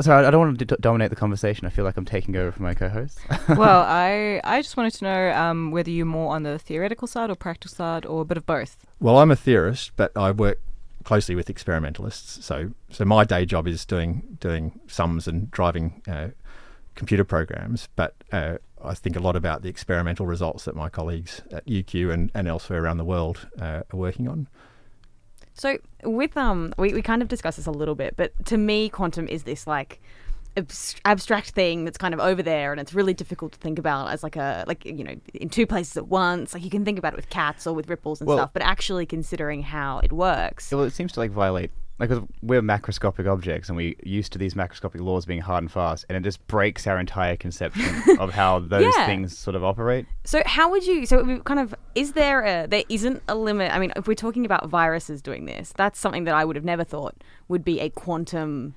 [0.00, 1.66] Sorry, I don't want to d- dominate the conversation.
[1.66, 3.18] I feel like I'm taking over for my co-host.
[3.50, 7.30] well, I I just wanted to know um, whether you're more on the theoretical side
[7.30, 8.78] or practical side or a bit of both.
[8.98, 10.58] Well, I'm a theorist, but I work
[11.04, 12.44] closely with experimentalists.
[12.44, 16.28] So, so my day job is doing doing sums and driving uh,
[17.00, 17.88] computer programs.
[17.96, 22.12] But uh, I think a lot about the experimental results that my colleagues at UQ
[22.12, 24.46] and, and elsewhere around the world uh, are working on.
[25.54, 28.88] So with um, we, we kind of discussed this a little bit, but to me,
[28.88, 30.00] quantum is this like
[31.04, 34.22] abstract thing that's kind of over there, and it's really difficult to think about as
[34.22, 36.54] like a like you know in two places at once.
[36.54, 38.62] Like you can think about it with cats or with ripples and Well- stuff, but
[38.62, 40.70] actually considering how it works.
[40.70, 41.70] well, it seems to like violate.
[42.00, 45.70] Like, 'cause we're macroscopic objects, and we're used to these macroscopic laws being hard and
[45.70, 47.84] fast, and it just breaks our entire conception
[48.18, 49.06] of how those Yeah.
[49.06, 50.06] things sort of operate.
[50.24, 51.04] So how would you?
[51.06, 53.70] So we kind of is there a there isn't a limit?
[53.72, 56.64] I mean, if we're talking about viruses doing this, that's something that I would have
[56.64, 57.14] never thought
[57.48, 58.74] would be a quantum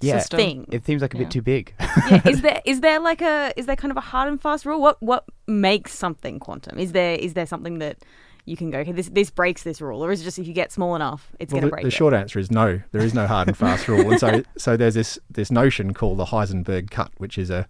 [0.00, 0.18] Yeah.
[0.18, 0.38] system.
[0.38, 0.66] thing.
[0.72, 1.22] It seems like a Yeah.
[1.24, 1.72] bit too big.
[2.10, 4.66] yeah, is there is there like a is there kind of a hard and fast
[4.66, 4.80] rule?
[4.80, 6.78] What what makes something quantum?
[6.80, 7.98] Is there is there something that
[8.46, 10.54] you can go, okay, this this breaks this rule, or is it just if you
[10.54, 11.92] get small enough, it's Well, going to break the it?
[11.92, 12.80] short answer is no.
[12.92, 16.18] There is no hard and fast rule, and so so there's this this notion called
[16.18, 17.66] the Heisenberg cut, which is a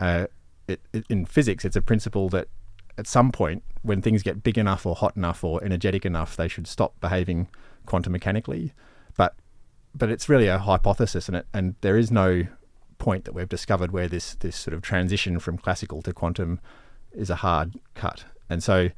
[0.00, 0.26] uh,
[0.68, 2.48] it, it, in physics, it's a principle that
[2.98, 6.48] at some point when things get big enough or hot enough or energetic enough, they
[6.48, 7.48] should stop behaving
[7.86, 8.72] quantum mechanically.
[9.16, 9.34] But
[9.94, 12.44] but it's really a hypothesis, and it and there is no
[12.98, 16.60] point that we've discovered where this this sort of transition from classical to quantum
[17.12, 18.24] is a hard cut.
[18.50, 18.90] And so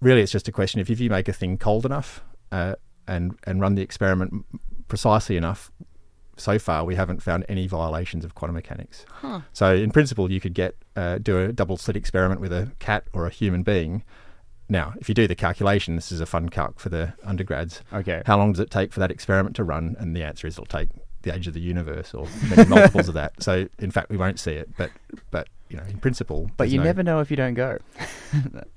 [0.00, 2.74] really it's just a question of if you make a thing cold enough uh,
[3.06, 4.44] and and run the experiment
[4.88, 5.70] precisely enough.
[6.38, 9.06] So far, we haven't found any violations of quantum mechanics.
[9.10, 9.40] Huh.
[9.54, 13.04] So, in principle, you could get uh, do a double slit experiment with a cat
[13.14, 14.04] or a human being.
[14.68, 17.80] Now, if you do the calculation, this is a fun calc for the undergrads.
[17.90, 18.22] Okay.
[18.26, 19.96] How long does it take for that experiment to run?
[19.98, 20.90] And the answer is it'll take
[21.22, 23.42] the age of the universe or many multiples of that.
[23.42, 24.68] So, in fact, we won't see it.
[24.76, 24.90] But,
[25.30, 27.78] but you know, in principle, But you no- never know if you don't go.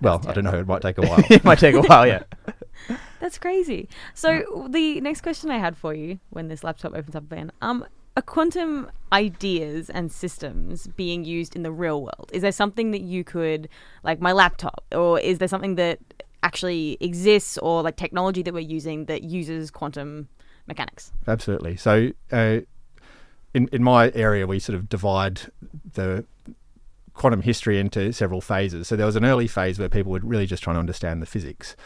[0.00, 0.58] Well, I don't know.
[0.58, 1.22] It might take a while.
[1.28, 2.22] it might take a while, yeah.
[3.20, 3.88] That's crazy.
[4.14, 7.84] So the next question I had for you when this laptop opens up again, um,
[8.16, 12.30] are quantum ideas and systems being used in the real world?
[12.32, 13.68] Is there something that you could,
[14.02, 15.98] like my laptop, or is there something that
[16.42, 20.28] actually exists, or like technology that we're using that uses quantum
[20.66, 21.12] mechanics?
[21.28, 21.76] Absolutely.
[21.76, 22.60] So, uh,
[23.54, 25.42] in in my area, we sort of divide
[25.92, 26.24] the
[27.14, 28.88] quantum history into several phases.
[28.88, 31.26] So there was an early phase where people were really just trying to understand the
[31.26, 31.76] physics,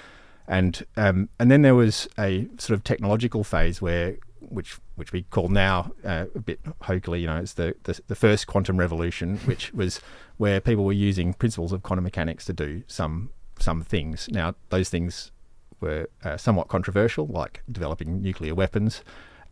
[0.46, 5.22] and um, and then there was a sort of technological phase where which which we
[5.22, 9.38] call now uh, a bit hokily, you know, it's the, the the first quantum revolution,
[9.44, 10.00] which was
[10.36, 14.28] where people were using principles of quantum mechanics to do some some things.
[14.30, 15.32] Now those things
[15.80, 19.02] were uh, somewhat controversial, like developing nuclear weapons,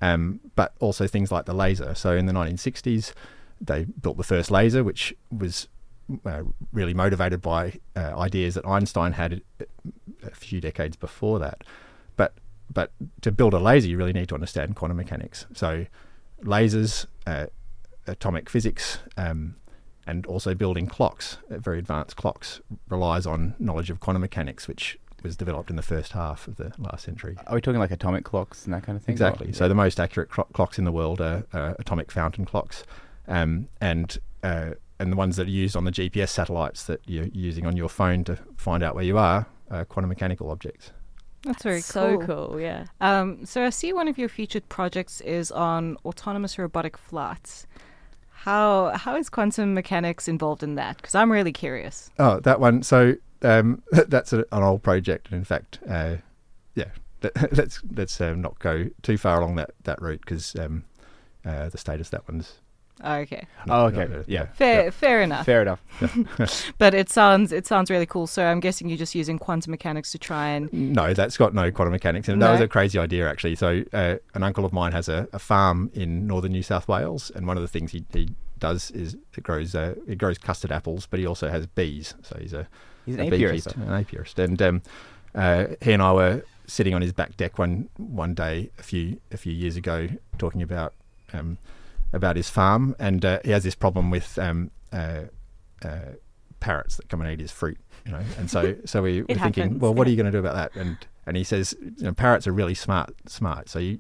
[0.01, 1.95] um, but also things like the laser.
[1.95, 3.13] So in the 1960s,
[3.65, 5.69] they built the first laser, which was
[6.27, 9.65] uh, really motivated by uh, ideas that Einstein had a,
[10.27, 11.63] a few decades before that.
[12.17, 12.35] But
[12.73, 15.47] but to build a laser, you really need to understand quantum mechanics.
[15.55, 15.87] So
[16.45, 17.47] lasers, uh,
[18.07, 19.57] atomic physics, um,
[20.07, 24.99] and also building clocks, uh, very advanced clocks, relies on knowledge of quantum mechanics, which
[25.23, 27.37] was developed in the first half of the last century.
[27.47, 29.13] Are we talking like atomic clocks and that kind of thing?
[29.13, 29.51] Exactly.
[29.51, 32.83] Or- So the most accurate cro- clocks in the world are uh, atomic fountain clocks,
[33.29, 37.29] um, and uh, and the ones that are used on the GPS satellites that you're
[37.33, 40.93] using on your phone to find out where you are are quantum mechanical objects.
[41.45, 42.49] That's very so cool.
[42.49, 42.61] cool.
[42.61, 42.85] Yeah.
[43.01, 47.67] Um, so I see one of your featured projects is on autonomous robotic flights.
[48.31, 50.97] How how is quantum mechanics involved in that?
[50.99, 52.11] Because I'm really curious.
[52.19, 52.83] Oh, that one.
[52.83, 56.17] So um, that's a, an old project, and in fact, uh,
[56.75, 56.91] yeah,
[57.23, 60.85] let- let's let's um, not go too far along that that route because um,
[61.45, 62.55] uh, the status of that one's.
[63.05, 64.23] Oh, okay, Oh, okay.
[64.27, 64.47] Yeah.
[64.55, 65.45] fair fair enough.
[65.47, 65.83] Fair enough.
[66.79, 68.27] But it sounds it sounds really cool.
[68.27, 71.71] So I'm guessing you're just using quantum mechanics to try and No, that's got no
[71.71, 72.39] quantum mechanics in it.
[72.41, 73.55] That was a crazy idea, actually.
[73.57, 77.31] So, uh, an uncle of mine has a, a farm in northern New South Wales,
[77.35, 80.71] and one of the things he, he does is it grows uh, it grows custard
[80.73, 82.15] apples, but he also has bees.
[82.23, 82.69] So he's a
[83.05, 83.75] He's a an apiarist.
[83.75, 84.83] beekeeper, an apiarist, and um,
[85.35, 89.19] uh, he and I were sitting on his back deck one one day a few
[89.33, 90.95] a few years ago, talking about
[91.33, 91.59] um,
[92.13, 95.23] about his farm, and uh, he has this problem with um, uh,
[95.85, 96.13] uh,
[96.61, 99.65] parrots that come and eat his fruit, you know, and so so we were thinking,
[99.65, 100.81] happens, well, what are you going to do about that?
[100.81, 100.97] And
[101.27, 103.69] and he says, you know, parrots are really smart, smart.
[103.69, 103.99] So you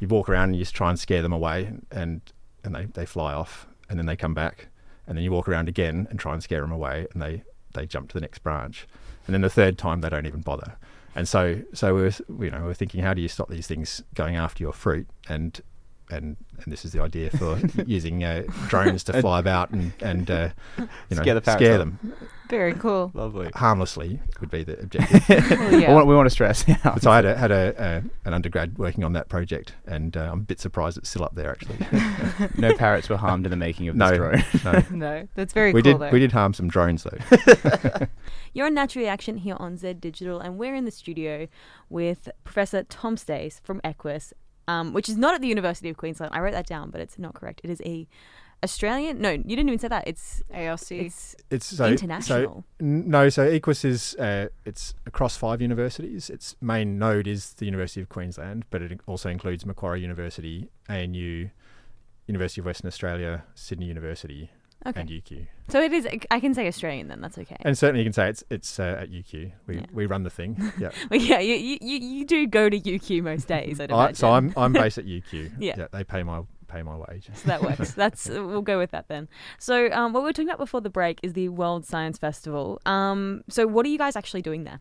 [0.00, 2.20] you walk around and you just try and scare them away, and
[2.64, 4.68] and they, they fly off, and then they come back,
[5.06, 7.42] and then you walk around again and try and scare them away, and they
[7.74, 8.86] they jump to the next branch,
[9.26, 10.76] and then the third time they don't even bother.
[11.14, 13.66] And so so we were you know we we're thinking, how do you stop these
[13.66, 15.08] things going after your fruit?
[15.28, 15.60] And
[16.10, 20.30] and and this is the idea for using uh, drones to fly about and and
[20.30, 21.78] uh, you know Scare the scare off.
[21.78, 22.14] them
[22.48, 23.10] very cool.
[23.14, 23.50] Lovely.
[23.54, 25.28] harmlessly would be the objective.
[25.58, 25.92] Well, We, yeah.
[25.92, 26.64] want, we want to stress.
[26.68, 26.96] Yeah.
[26.96, 30.30] So I had a, had a, uh, an undergrad working on that project, and uh,
[30.32, 31.50] I'm a bit surprised it's still up there.
[31.50, 31.78] Actually,
[32.56, 34.88] no parrots were harmed in the making of no, this drone.
[34.90, 34.96] no.
[34.96, 35.92] no, that's very we cool.
[35.92, 36.10] did though.
[36.10, 38.06] we did harm some drones though.
[38.52, 41.48] You're on Natural Reaction here on Z Digital, and we're in the studio
[41.88, 44.32] with Professor Tom Stace from EQUS,
[44.68, 46.32] um, which is not at the University of Queensland.
[46.32, 47.62] I wrote that down, but it's not correct.
[47.64, 48.06] It is a
[48.62, 49.20] Australian.
[49.20, 50.06] No, you didn't even say that.
[50.06, 50.92] It's ARC.
[50.92, 52.64] it's It's so International.
[52.78, 56.28] So, no, so EQUS is uh, it's across five universities.
[56.28, 61.48] Its main node is the University of Queensland, but it also includes Macquarie University, ANU,
[62.26, 64.50] University of Western Australia, Sydney University,
[64.86, 65.00] okay.
[65.00, 65.46] and UQ.
[65.68, 66.06] So it is.
[66.30, 67.20] I can say Australian then.
[67.20, 67.56] That's okay.
[67.60, 69.52] And certainly you can say it's it's uh, at UQ.
[69.66, 69.86] We Yeah.
[69.92, 70.56] we run the thing.
[70.78, 70.90] Yeah.
[71.08, 73.80] But yeah, you, you you do go to UQ most days.
[73.80, 75.52] I'd I, so I'm I'm based at UQ.
[75.58, 75.86] Yeah.
[75.92, 77.28] They pay my pay my wage.
[77.34, 77.92] So that works.
[77.92, 79.28] That's we'll go with that then.
[79.58, 82.80] So um, what we were talking about before the break is the World Science Festival.
[82.86, 84.80] Um, so what are you guys actually doing there?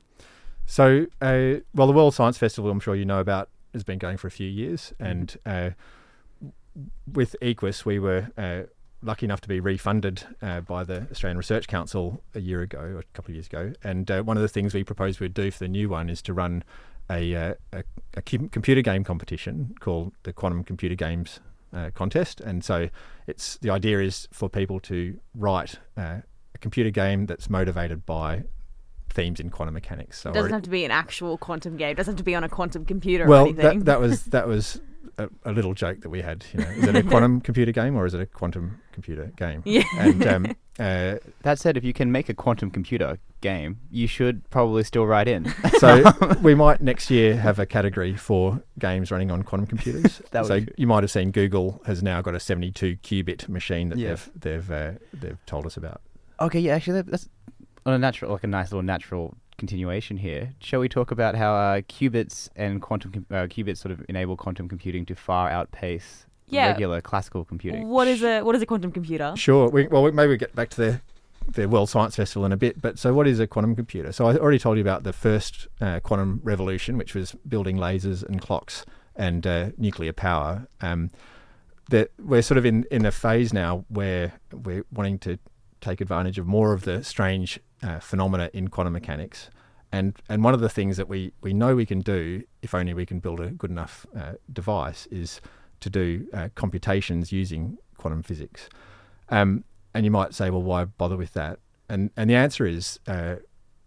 [0.69, 4.17] So, uh, well, the World Science Festival, I'm sure you know about, has been going
[4.17, 5.69] for a few years, and uh,
[7.12, 8.63] with EQUS, we were uh,
[9.01, 12.99] lucky enough to be refunded uh, by the Australian Research Council a year ago, or
[12.99, 13.73] a couple of years ago.
[13.83, 16.21] And uh, one of the things we proposed we'd do for the new one is
[16.23, 16.63] to run
[17.10, 17.83] a, uh, a,
[18.15, 21.39] a computer game competition called the Quantum Computer Games
[21.73, 22.41] uh, Contest.
[22.41, 22.89] And so,
[23.27, 26.19] it's the idea is for people to write uh,
[26.55, 28.43] a computer game that's motivated by
[29.10, 30.19] themes in quantum mechanics.
[30.19, 31.91] So It doesn't have to be an actual quantum game.
[31.91, 34.47] It doesn't have to be on a quantum computer or well, that, that was that
[34.47, 34.81] was
[35.17, 36.45] a, a little joke that we had.
[36.53, 39.62] You know, is it a quantum computer game or is it a quantum computer game?
[39.65, 39.84] Yeah.
[39.97, 40.45] And um,
[40.80, 45.06] uh, That said, if you can make a quantum computer game, you should probably still
[45.08, 45.53] write in.
[45.80, 46.03] so
[46.41, 50.21] we might next year have a category for games running on quantum computers.
[50.32, 53.97] That so you might have seen Google has now got a 72 qubit machine that
[53.97, 54.10] Yeah.
[54.10, 56.01] they've they've uh, they've told us about.
[56.39, 57.27] okay, yeah, actually, that's
[57.86, 59.36] on a natural, like a nice little natural
[59.67, 60.54] continuation here.
[60.60, 64.38] Shall we talk about how uh, qubits and quantum com- uh, qubits sort of enable
[64.38, 66.67] quantum computing to far outpace Yeah.
[66.72, 67.88] regular classical computing?
[67.89, 69.34] What is a what is a quantum computer?
[69.36, 69.70] Sure.
[69.70, 71.02] We, well, we, maybe we get back to the
[71.50, 72.82] the World Science Festival in a bit.
[72.82, 74.12] But so, what is a quantum computer?
[74.12, 78.22] So, I already told you about the first uh, quantum revolution, which was building lasers
[78.24, 80.67] and clocks and uh, nuclear power.
[80.82, 81.10] Um,
[81.89, 85.39] that we're sort of in in a phase now where we're wanting to
[85.82, 89.50] take advantage of more of the strange uh, phenomena in quantum mechanics.
[89.92, 92.94] And and one of the things that we, we know we can do, if only
[92.94, 95.40] we can build a good enough uh, device, is
[95.80, 98.70] to do uh, computations using quantum physics.
[99.30, 99.63] Um,
[99.94, 101.60] and you might say, well, why bother with that?
[101.90, 103.36] And and the answer is uh,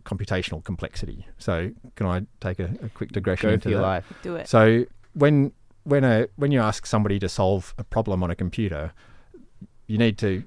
[0.04, 1.26] computational complexity.
[1.38, 3.86] So can I take a, a quick digression Go into for your that?
[3.86, 4.12] life.
[4.22, 4.48] Do it.
[4.48, 5.52] So when
[5.84, 8.92] when a when you ask somebody to solve a problem on a computer,
[9.86, 10.42] you need to.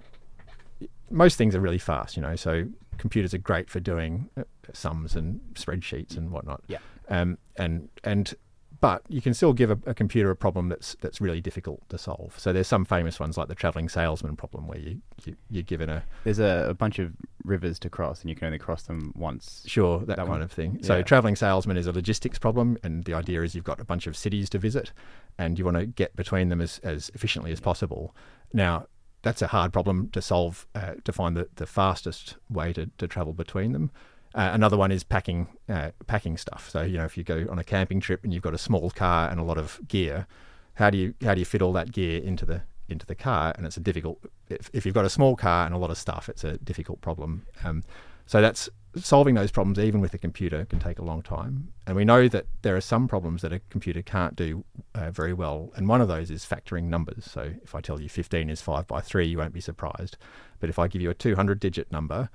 [1.13, 2.35] Most things are really fast, you know.
[2.35, 2.65] So
[2.97, 6.61] computers are great for doing uh, sums and spreadsheets and whatnot.
[6.67, 6.79] Yeah.
[7.09, 7.37] Um.
[7.57, 8.33] And and
[8.81, 11.97] but you can still give a, a computer a problem that's that's really difficult to
[11.97, 12.37] solve.
[12.37, 15.89] So there's some famous ones like the traveling salesman problem, where you, you you're given
[15.89, 17.13] a There's a, a bunch of
[17.45, 19.63] rivers to cross, and you can only cross them once.
[19.67, 20.41] Sure, that, That kind one.
[20.41, 20.79] of thing.
[20.83, 21.03] So, Yeah.
[21.03, 24.17] traveling salesman is a logistics problem, and the idea is you've got a bunch of
[24.17, 24.91] cities to visit,
[25.37, 28.13] and you want to get between them as, as efficiently as possible.
[28.53, 28.87] Now,
[29.23, 33.07] that's a hard problem to solve, uh, to find the, the fastest way to, to
[33.07, 33.89] travel between them.
[34.35, 36.69] Uh, another one is packing uh, packing stuff.
[36.69, 38.89] So, you know, if you go on a camping trip and you've got a small
[38.89, 40.27] car and a lot of gear,
[40.75, 43.53] how do you how do you fit all that gear into the into the car?
[43.55, 44.19] And it's a difficult.
[44.49, 47.01] If, if you've got a small car and a lot of stuff, it's a difficult
[47.01, 47.45] problem.
[47.63, 47.83] Um,
[48.25, 51.73] so that's solving those problems, even with a computer, can take a long time.
[51.87, 54.63] And we know that there are some problems that a computer can't do
[54.95, 55.71] uh, very well.
[55.75, 57.25] And one of those is factoring numbers.
[57.25, 60.17] So if I tell you 15 is 5 by 3, you won't be surprised.
[60.59, 62.29] But if I give you a 200 digit number,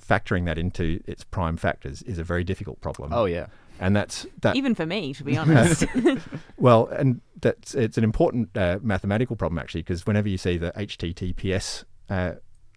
[0.00, 3.12] factoring that into its prime factors is a very difficult problem.
[3.12, 3.46] Oh yeah.
[3.80, 4.56] And that's that.
[4.56, 5.84] Even for me, to be honest.
[6.56, 10.72] Well, and that's it's an important uh, mathematical problem actually, because whenever you see the
[10.72, 12.32] HTTPS uh,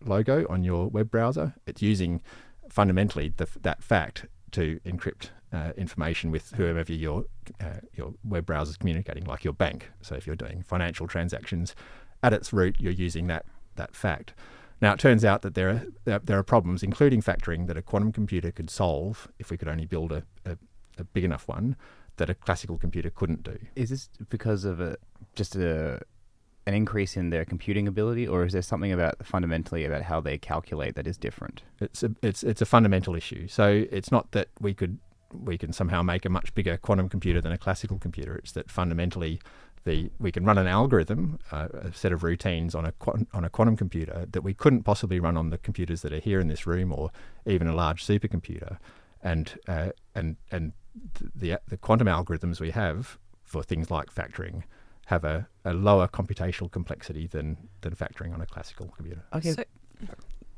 [0.06, 2.22] logo on your web browser, it's using
[2.72, 7.26] fundamentally the, that fact to encrypt uh, information with whoever your
[7.60, 9.90] uh, your web browser is communicating, like your bank.
[10.02, 11.76] So if you're doing financial transactions,
[12.24, 14.34] at its root, you're using that that fact.
[14.82, 17.82] Now, it turns out that there are there- there are problems, including factoring, that a
[17.82, 20.58] quantum computer could solve if we could only build a, a,
[20.98, 21.76] a big enough one
[22.18, 23.58] that a classical computer couldn't do.
[23.76, 24.98] Is this because of a
[25.36, 26.02] just a
[26.68, 30.38] an increase in their computing ability, or is there something about fundamentally about how they
[30.38, 31.64] calculate that is different?
[31.80, 33.48] It's a it's it's a fundamental issue.
[33.48, 35.00] So it's not that we could
[35.34, 38.36] we can somehow make a much bigger quantum computer than a classical computer.
[38.36, 39.40] It's that fundamentally
[39.84, 42.94] the we can run an algorithm, uh, a set of routines on a
[43.34, 46.40] on a quantum computer that we couldn't possibly run on the computers that are here
[46.40, 47.12] in this room or
[47.46, 48.78] even a large supercomputer,
[49.24, 50.74] and uh, and and
[51.36, 54.64] the the quantum algorithms we have for things like factoring
[55.12, 59.24] have a, a lower computational complexity than than factoring on a classical computer.
[59.34, 59.52] Okay.
[59.52, 59.64] So,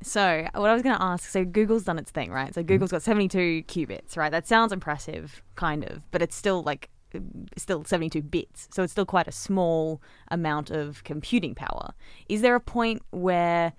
[0.03, 2.53] so what I was going to ask, so Google's done its thing, right?
[2.53, 4.32] So Google's got 72 qubits, right?
[4.32, 6.89] That sounds impressive, kind of, but it's still like
[7.57, 8.67] still 72 bits.
[8.71, 11.93] So it's still quite a small amount of computing power.
[12.30, 13.73] Is there a point where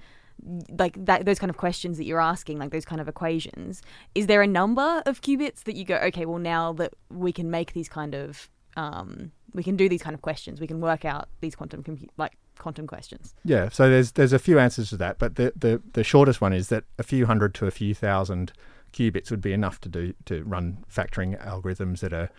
[0.79, 3.81] like that those kind of questions that you're asking like those kind of equations
[4.17, 7.53] is there a number of qubits that you go okay well now that we can
[7.53, 11.05] make these kind of um, we can do these kind of questions we can work
[11.05, 14.97] out these quantum compu- like quantum questions Yeah, so there's there's a few answers to
[14.99, 17.95] that, but the, the, the shortest one is that a few hundred to a few
[17.95, 18.53] thousand
[18.93, 22.31] qubits would be enough to do to run factoring algorithms that are,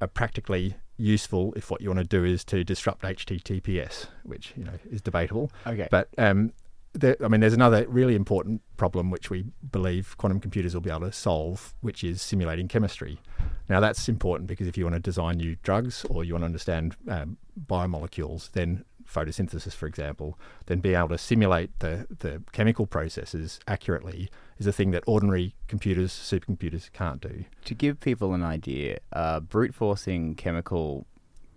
[0.00, 4.64] are practically useful if what you want to do is to disrupt HTTPS, which you
[4.64, 5.50] know is debatable.
[5.66, 5.88] Okay.
[5.90, 6.52] But um,
[6.94, 10.90] there, I mean, there's another really important problem which we believe quantum computers will be
[10.90, 13.18] able to solve, which is simulating chemistry.
[13.68, 16.46] Now, that's important because if you want to design new drugs or you want to
[16.46, 22.86] understand um, biomolecules, then photosynthesis, for example, then being able to simulate the, the chemical
[22.86, 27.44] processes accurately is a thing that ordinary computers, supercomputers, can't do.
[27.64, 31.06] to give people an idea, uh, brute forcing chemical,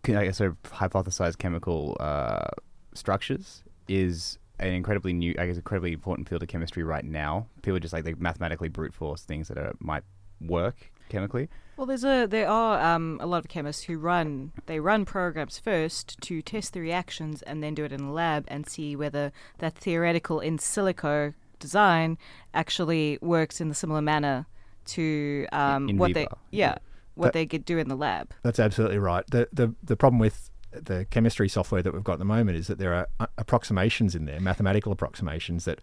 [0.08, 2.48] I guess, sort of hypothesized chemical uh,
[2.94, 7.47] structures is an incredibly new, I guess, incredibly important field of chemistry right now.
[7.62, 10.03] People just like they mathematically brute force things that are, might
[10.41, 11.49] work chemically.
[11.78, 15.60] Well, there's a there are um, a lot of chemists who run they run programs
[15.60, 19.34] first to test the reactions and then do it in the lab and see whether
[19.58, 22.18] that theoretical in silico design
[22.53, 24.45] actually works in the similar manner
[24.86, 26.78] to um, in what they yeah
[27.16, 28.32] what That- they could do in the lab.
[28.43, 29.26] That's absolutely right.
[29.30, 30.49] The, the the problem with
[30.84, 34.15] the chemistry software that we've got at the moment is that there are uh, approximations
[34.15, 35.80] in there, mathematical approximations that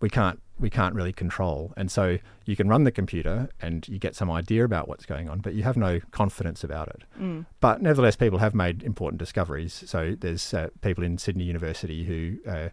[0.00, 1.72] we can't we can't really control.
[1.76, 5.28] And so you can run the computer and you get some idea about what's going
[5.28, 7.02] on, but you have no confidence about it.
[7.18, 7.46] Mm.
[7.60, 9.82] But nevertheless, people have made important discoveries.
[9.86, 12.68] So there's uh, people in Sydney University who uh,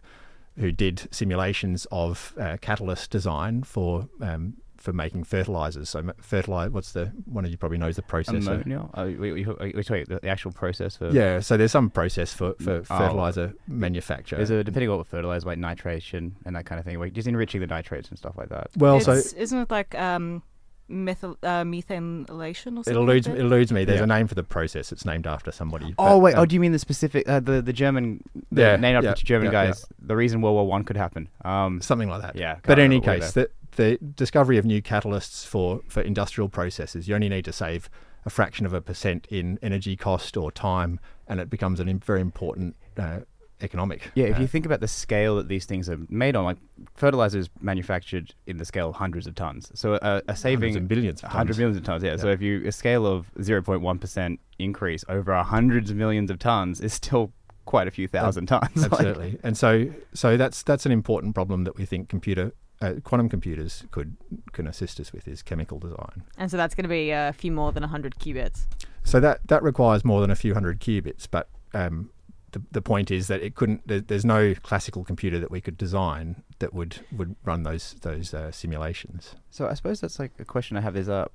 [0.58, 5.88] who did simulations of uh, catalyst design for um, for making fertilizers.
[5.90, 8.46] So fertilizer, what's the one of you probably knows the process?
[8.46, 8.88] of- Ammonia?
[8.94, 12.32] Oh, wait, wait, wait, wait, wait, the actual process for yeah, so there's some process
[12.32, 12.98] for, for Oh.
[12.98, 14.36] fertilizer manufacture.
[14.36, 17.28] There's a depending on what fertilizer, like nitration and that kind of thing, like just
[17.28, 18.68] enriching the nitrates and stuff like that.
[18.76, 20.42] well, so isn't it like um,
[20.88, 22.94] methyl, uh, methanylation or something?
[22.94, 23.84] it eludes like it eludes me.
[23.84, 24.04] There's Yeah.
[24.04, 24.92] a name for the process.
[24.92, 25.94] It's named after somebody.
[25.98, 28.22] Oh but, wait, um, oh, do you mean the specific, uh, the the German,
[28.52, 29.66] the Yeah, named after yeah, German yeah, yeah.
[29.68, 29.86] guys?
[30.00, 31.28] The reason World War One could happen.
[31.44, 32.36] Um, something like that.
[32.36, 37.08] Yeah, But in any case, the, the discovery of new catalysts for, for industrial processes,
[37.08, 37.88] you only need to save
[38.26, 40.98] a fraction of a percent in energy cost or time,
[41.28, 43.20] and it becomes a very important uh,
[43.60, 44.10] economic.
[44.16, 46.56] Yeah, if uh, you think about the scale that these things are made on, like
[46.94, 49.70] fertilizer is manufactured in the scale of hundreds of tons.
[49.74, 51.58] So a, a saving hundreds and billions, of hundred tons.
[51.58, 52.02] millions of tons.
[52.02, 52.16] Yeah.
[52.16, 55.96] So if you a scale of zero point one percent increase over a hundreds of
[55.96, 57.32] millions of tons is still
[57.64, 58.70] quite a few thousand tons.
[58.76, 62.94] Like, Absolutely, and so so that's that's an important problem that we think computer uh,
[63.04, 64.16] quantum computers could
[64.52, 66.22] can assist us with is chemical design.
[66.36, 68.66] And so that's going to be a few more than 100 qubits.
[69.04, 72.10] So that that requires more than a few hundred qubits, but um,
[72.52, 73.86] the the point is that it couldn't.
[73.86, 78.34] There, there's no classical computer that we could design that would would run those those
[78.34, 79.34] uh, simulations.
[79.50, 81.26] So I suppose that's like a question I have is uh,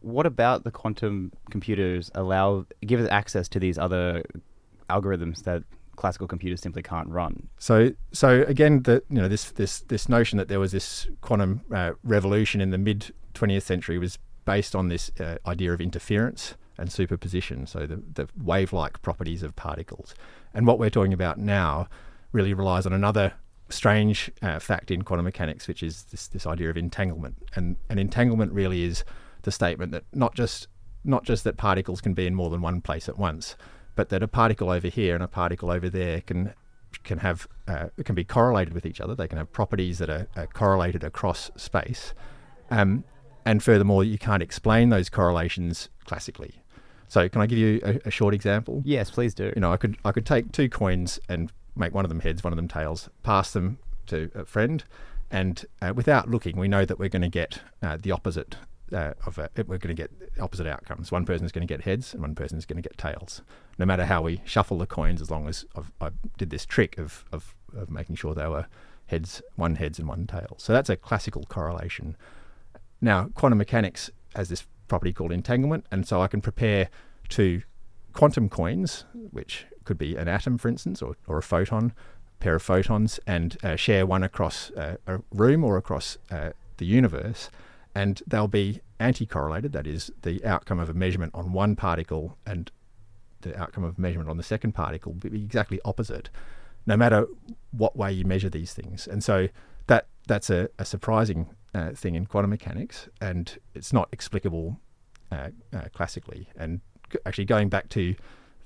[0.00, 4.22] what about the quantum computers allow give us access to these other
[4.88, 5.64] algorithms that
[5.96, 7.48] classical computers simply can't run?
[7.58, 11.62] So so again, the you know this this this notion that there was this quantum
[11.74, 16.54] uh, revolution in the mid 20th century was based on this uh, idea of interference
[16.78, 17.66] and superposition.
[17.66, 20.14] So the the wave-like properties of particles,
[20.54, 21.88] and what we're talking about now
[22.32, 23.34] really relies on another
[23.68, 27.36] strange uh, fact in quantum mechanics, which is this this idea of entanglement.
[27.54, 29.04] And and entanglement really is
[29.42, 30.68] the statement that not just
[31.04, 33.56] not just that particles can be in more than one place at once,
[33.94, 36.54] but that a particle over here and a particle over there can
[37.04, 39.14] can have uh, can be correlated with each other.
[39.14, 42.14] They can have properties that are, are correlated across space,
[42.70, 43.04] um,
[43.44, 46.62] and furthermore, you can't explain those correlations classically.
[47.08, 48.82] So, can I give you a, a short example?
[48.84, 49.52] Yes, please do.
[49.54, 52.44] You know, I could I could take two coins and make one of them heads,
[52.44, 54.84] one of them tails, pass them to a friend,
[55.30, 58.56] and uh, without looking, we know that we're going to get uh, the opposite
[58.92, 61.10] uh, of we're going to get opposite outcomes.
[61.10, 63.42] One person is going to get heads, and one person is going to get tails.
[63.78, 66.98] No matter how we shuffle the coins, as long as I've, I did this trick
[66.98, 68.66] of, of of making sure they were
[69.06, 70.62] heads, one heads and one tails.
[70.62, 72.16] So that's a classical correlation.
[73.00, 76.88] Now, quantum mechanics has this property called entanglement, and so I can prepare
[77.28, 77.62] two
[78.12, 81.92] quantum coins, which could be an atom, for instance, or, or a photon,
[82.40, 86.50] a pair of photons, and uh, share one across uh, a room or across uh,
[86.76, 87.50] the universe,
[87.94, 89.72] and they'll be anti-correlated.
[89.72, 92.70] That is, the outcome of a measurement on one particle and
[93.42, 96.30] the outcome of measurement on the second particle will be exactly opposite,
[96.86, 97.26] no matter
[97.70, 99.06] what way you measure these things.
[99.06, 99.48] And so
[99.88, 104.80] that that's a, a surprising uh, thing in quantum mechanics, and it's not explicable
[105.30, 106.48] uh, uh, classically.
[106.56, 106.80] And
[107.26, 108.14] actually, going back to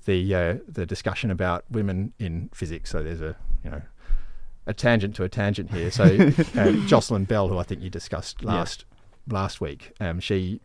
[0.05, 3.81] the uh, the discussion about women in physics, so there's a you know
[4.65, 5.89] a tangent to a tangent here.
[5.89, 6.03] So
[6.55, 8.85] uh, Jocelyn Bell, who I think you discussed last
[9.29, 10.59] last week, um, she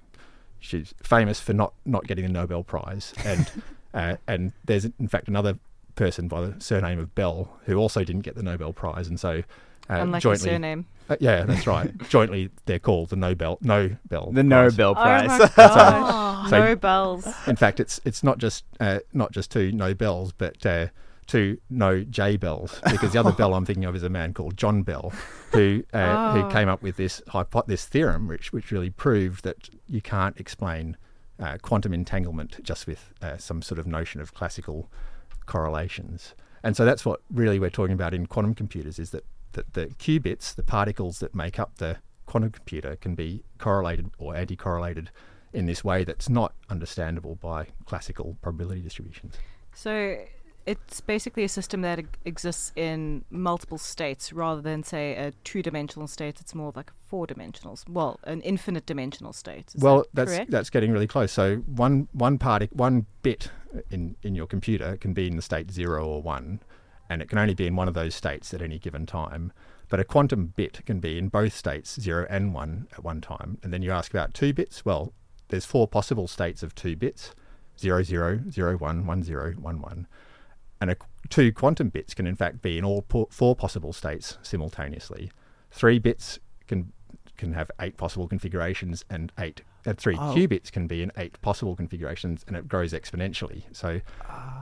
[0.60, 3.50] she's famous for not not getting the Nobel Prize, and
[3.94, 5.58] uh, and there's in fact another
[5.94, 9.42] person by the surname of Bell who also didn't get the Nobel Prize, and so
[9.90, 10.86] Uh, Unlike jointly, your surname.
[11.10, 11.90] Uh, yeah, that's right.
[12.08, 14.30] jointly, they're called the Nobel Nobel.
[14.32, 14.44] The Prize.
[14.44, 15.28] Nobel Oh Prize.
[15.28, 16.28] my gosh.
[16.50, 17.26] So- no bells.
[17.46, 20.58] In fact, it's it's not just uh, not just two Nobels, but
[21.26, 24.56] two no J Bells, because the other Bell I'm thinking of is a man called
[24.56, 25.12] John Bell,
[25.52, 25.98] who uh,
[26.34, 26.42] Oh.
[26.42, 30.36] who came up with this hypo- this theorem, which which really proved that you can't
[30.38, 30.96] explain
[31.38, 34.90] uh, quantum entanglement just with uh, some sort of notion of classical
[35.46, 36.34] correlations.
[36.62, 39.86] And so that's what really we're talking about in quantum computers is that, that the
[39.86, 41.96] qubits, the particles that make up the
[42.26, 45.10] quantum computer, can be correlated or anti correlated
[45.52, 49.34] in this way that's not understandable by classical probability distributions.
[49.74, 50.16] So
[50.66, 56.40] it's basically a system that exists in multiple states rather than, say, a two-dimensional state.
[56.40, 59.72] It's more of like a four-dimensional, well, an infinite dimensional state.
[59.74, 60.50] Is well, that that's correct?
[60.50, 61.32] that's getting really close.
[61.32, 63.50] So one one partic- one bit
[63.90, 66.60] in in your computer can be in the state zero or one,
[67.10, 69.52] and it can only be in one of those states at any given time.
[69.88, 73.58] But a quantum bit can be in both states, zero and one, at one time.
[73.62, 74.84] And then you ask about two bits.
[74.84, 75.12] Well,
[75.48, 77.34] there's four possible states of two bits:
[77.78, 80.06] zero, zero, zero, one, one, zero, one, one.
[80.82, 80.96] And a,
[81.28, 85.30] two quantum bits can in fact be in all po- four possible states simultaneously.
[85.70, 86.92] Three bits can
[87.36, 90.34] can have eight possible configurations, and eight uh, three Oh.
[90.34, 93.62] qubits can be in eight possible configurations, and it grows exponentially.
[93.72, 94.00] So,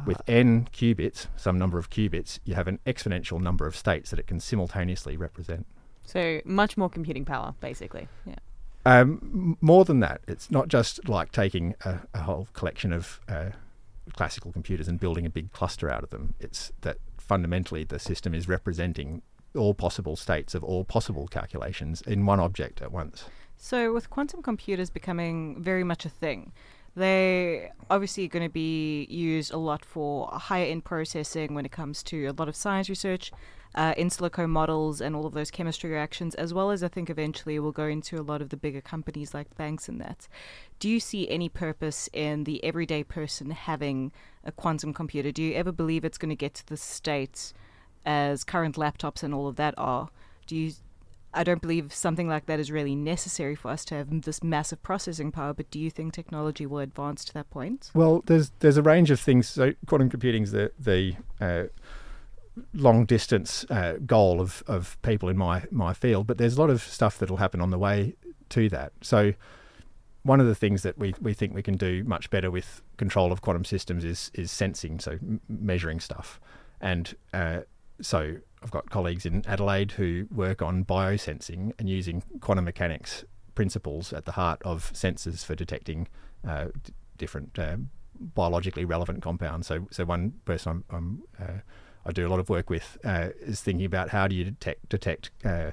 [0.05, 4.19] with n qubits, some number of qubits, you have an exponential number of states that
[4.19, 5.67] it can simultaneously represent.
[6.05, 8.09] So much more computing power, basically.
[8.27, 8.37] Yeah.
[8.85, 13.51] Um, more than that, it's not just like taking a, a whole collection of uh,
[14.15, 16.35] classical computers and building a big cluster out of them.
[16.41, 19.23] It's that fundamentally the system is representing
[19.57, 23.25] all possible states of all possible calculations in one object at once.
[23.57, 26.53] So, with quantum computers becoming very much a thing,
[26.97, 31.73] they obviously are going to be used a lot for higher end processing when it
[31.73, 33.33] comes to a lot of science research,
[33.75, 37.11] uh, in silico models, and all of those chemistry reactions, as well as I think
[37.11, 40.29] eventually we'll go into a lot of the bigger companies like banks and that.
[40.79, 44.13] Do you see any purpose in the everyday person having
[44.45, 45.31] a quantum computer?
[45.31, 47.53] Do you ever believe it's going to get to the state
[48.05, 50.09] as current laptops and all of that are?
[50.47, 50.73] Do you
[51.33, 54.83] I don't believe something like that is really necessary for us to have this massive
[54.83, 55.55] processing power.
[55.55, 57.91] But do you think technology will advance to that point?
[57.95, 59.49] Well, there's there's a range of things.
[59.49, 61.65] So quantum computing is the the uh,
[62.75, 66.71] long distance uh, goal of, of people in my my field, but there's a lot
[66.71, 68.15] of stuff that'll happen on the way
[68.51, 68.93] to that.
[69.01, 69.35] So
[70.23, 73.33] one of the things that we, we think we can do much better with control
[73.33, 76.41] of quantum systems is is sensing, so m- measuring stuff,
[76.81, 77.61] and uh,
[78.03, 83.25] so I've got colleagues in Adelaide who work on biosensing and using quantum mechanics
[83.55, 86.09] principles at the heart of sensors for detecting
[86.47, 87.77] uh, d- different uh,
[88.19, 89.67] biologically relevant compounds.
[89.67, 91.61] So, so one person I'm, I'm uh,
[92.07, 94.89] I do a lot of work with uh, is thinking about how do you detect
[94.89, 95.73] detect uh,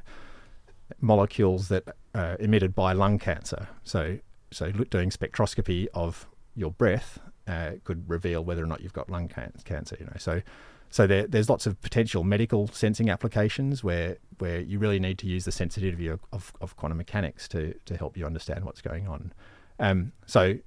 [0.99, 3.67] molecules that are emitted by lung cancer.
[3.83, 4.19] So,
[4.51, 9.27] so doing spectroscopy of your breath uh, could reveal whether or not you've got lung
[9.27, 9.95] can- cancer.
[9.99, 10.41] You know, so
[10.89, 15.27] so there, there's lots of potential medical sensing applications where where you really need to
[15.27, 19.07] use the sensitivity of, of, of quantum mechanics to to help you understand what's going
[19.07, 19.33] on.
[19.79, 20.57] Um, so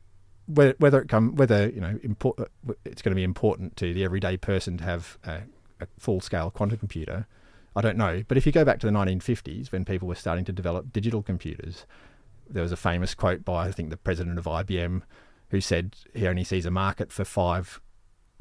[0.55, 3.95] whether, whether it come whether you know import, uh, it's going to be important to
[3.95, 5.43] the everyday person to have a,
[5.81, 7.27] a full scale quantum computer,
[7.77, 8.23] I don't know.
[8.27, 11.23] But if you go back to the 1950s when people were starting to develop digital
[11.23, 11.87] computers,
[12.49, 15.03] there was a famous quote by I think the president of IBM
[15.51, 17.81] who said he only sees a market for five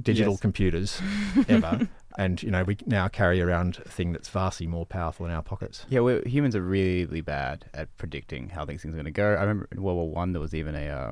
[0.02, 0.40] digital Yes.
[0.40, 1.02] computers
[1.50, 1.88] ever.
[2.18, 5.42] And you know we now carry around a thing that's vastly more powerful in our
[5.44, 5.86] pockets.
[5.90, 9.30] Yeah, humans are really bad at predicting how these things are going to go.
[9.36, 11.12] I remember in World War One there was even a uh,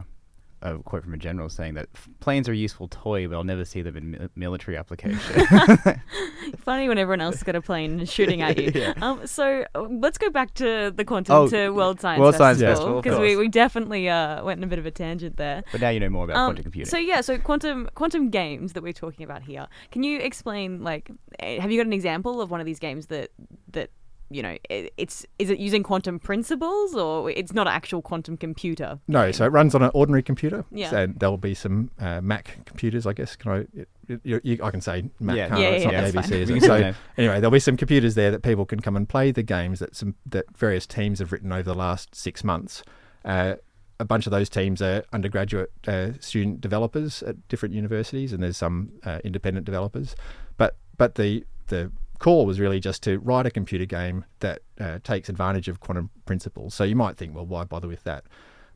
[0.62, 1.88] a quote from a general saying that
[2.20, 5.20] planes are a useful toy, but I'll never see them in mi- military application.
[6.58, 8.72] Funny when everyone else has got a plane shooting at you.
[8.74, 8.94] Yeah.
[9.02, 12.60] um, so uh, let's go back to the quantum Oh, to World Science World Science
[12.60, 15.64] Festival Festival, because we, we definitely uh, went in a bit of a tangent there.
[15.72, 16.90] but now you know more about Um, quantum computing.
[16.90, 19.68] So yeah, so quantum quantum games that we're talking about here.
[19.92, 23.08] Can you explain like eh, have you got an example of one of these games
[23.08, 23.30] that
[23.72, 23.90] that
[24.30, 29.00] you know it's is it using quantum principles or it's not an actual quantum computer?
[29.08, 30.66] No, so it runs on an ordinary computer.
[30.72, 30.90] Yeah.
[30.90, 33.36] So there'll be some uh, Mac computers, I guess.
[33.36, 33.58] Can I?
[33.74, 35.38] It, it, you, I can say Mac.
[35.38, 35.48] Yeah.
[35.48, 35.64] can't I?
[35.64, 36.42] Yeah, it's yeah, not that's the fine.
[36.42, 36.64] Is it?
[36.64, 39.80] So anyway, there'll be some computers there that people can come and play the games
[39.80, 42.84] that some that various teams have written over the last six months.
[43.24, 43.56] Uh,
[44.00, 48.58] a bunch of those teams are undergraduate uh, student developers at different universities, and there's
[48.58, 50.16] some uh, independent developers.
[50.58, 55.00] But but the the core was really just to write a computer game that uh,
[55.04, 56.74] takes advantage of quantum principles.
[56.74, 58.24] So you might think, well, why bother with that?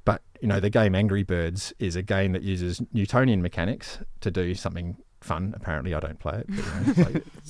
[0.05, 4.31] But you know, the game Angry Birds is a game that uses Newtonian mechanics to
[4.31, 5.53] do something fun.
[5.55, 6.47] Apparently, I don't play it.
[6.47, 6.97] But, you know, it's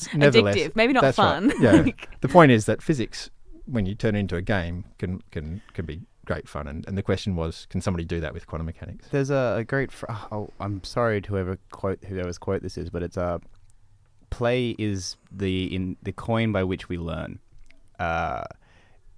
[0.08, 1.34] like, nevertheless, Addictive, maybe not that's right.
[1.34, 1.54] fun.
[1.62, 1.86] Yeah.
[2.22, 3.30] the point is that physics,
[3.66, 6.68] when you turn it into a game, can can can be great fun.
[6.68, 9.08] And, and the question was, can somebody do that with quantum mechanics?
[9.12, 9.92] There's a, a great.
[9.92, 13.39] Fr- oh, I'm sorry to whoever quote whoever's quote this is, but it's uh,
[14.32, 17.40] play is the in the coin by which we learn.
[18.00, 18.44] Uh,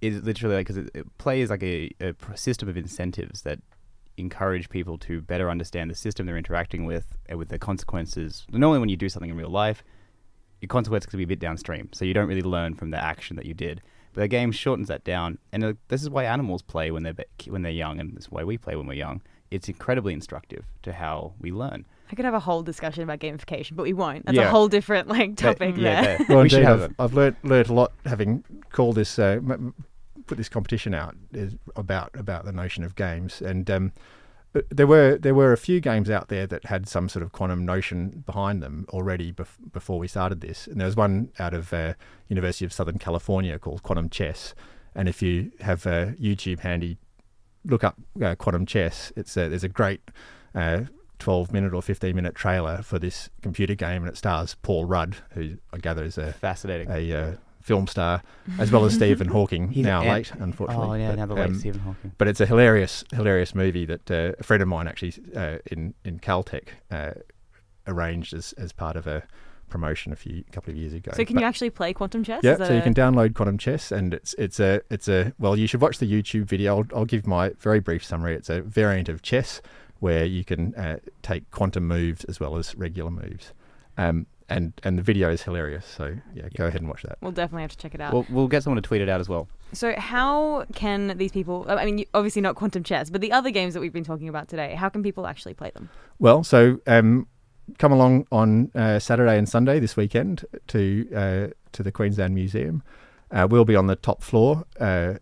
[0.02, 3.58] is literally like because play is like a, a system of incentives that
[4.18, 8.46] encourage people to better understand the system they're interacting with and with the consequences.
[8.52, 9.82] Normally, when you do something in real life,
[10.60, 13.36] your consequences can be a bit downstream, so you don't really learn from the action
[13.36, 13.80] that you did.
[14.12, 17.16] But the game shortens that down, and uh, this is why animals play when they're
[17.48, 19.22] when they're young, and this is why we play when we're young.
[19.54, 21.84] It's incredibly instructive to how we learn.
[22.10, 24.26] I could have a whole discussion about gamification, but we won't.
[24.26, 24.48] That's Yeah.
[24.48, 26.18] a whole different like That- topic yeah, there.
[26.18, 26.96] that- Well, we should indeed, have I've, it.
[26.98, 29.74] I've learnt, learnt a lot having called this, uh, m- m-
[30.26, 33.92] put this competition out is about about the notion of games, and um,
[34.54, 37.32] uh, there were there were a few games out there that had some sort of
[37.32, 41.54] quantum notion behind them already bef- before we started this, and there was one out
[41.54, 41.94] of uh,
[42.28, 44.54] University of Southern California called Quantum Chess,
[44.94, 46.96] and if you have uh, YouTube handy,
[47.64, 49.12] look up uh, Quantum Chess.
[49.16, 50.00] It's a, there's a great.
[50.54, 50.82] Uh,
[51.20, 55.16] 12 minute or 15 minute trailer for this computer game and it stars Paul Rudd
[55.30, 56.90] who I gather is a Fascinating.
[56.90, 58.22] a uh, film star,
[58.58, 60.86] as well as Stephen Hawking, He's now an- late, unfortunately.
[60.86, 62.12] oh yeah, But, now the late um, Stephen Hawking.
[62.18, 65.94] But it's a hilarious, hilarious movie that uh, a friend of mine actually uh, in
[66.04, 67.12] in Caltech uh,
[67.86, 69.22] arranged as, as part of a
[69.74, 71.10] promotion a few couple of years ago.
[71.14, 72.42] So can But- you actually play quantum chess?
[72.44, 75.32] yeah, Is that so you can download Quantum Chess, and it's it's a it's a
[75.38, 76.68] well, you should watch the YouTube video.
[76.78, 78.34] I'll, I'll give my very brief summary.
[78.36, 79.60] It's a variant of chess
[79.98, 83.52] where you can uh, take quantum moves as well as regular moves,
[83.98, 85.84] um, and and the video is hilarious.
[85.86, 86.04] So
[86.34, 87.18] yeah, go ahead and watch that.
[87.20, 88.12] We'll definitely have to check it out.
[88.12, 89.48] We'll, we'll get someone to tweet it out as well.
[89.72, 91.66] So, how can these people?
[91.68, 94.46] I mean, obviously not quantum chess, but the other games that we've been talking about
[94.48, 94.76] today.
[94.76, 95.88] How can people actually play them?
[96.20, 97.26] Well, so um,
[97.78, 102.82] come along on uh, Saturday and Sunday this weekend to uh, to the Queensland Museum.
[103.30, 104.64] Uh, we'll be on the top floor.
[104.78, 105.14] Uh,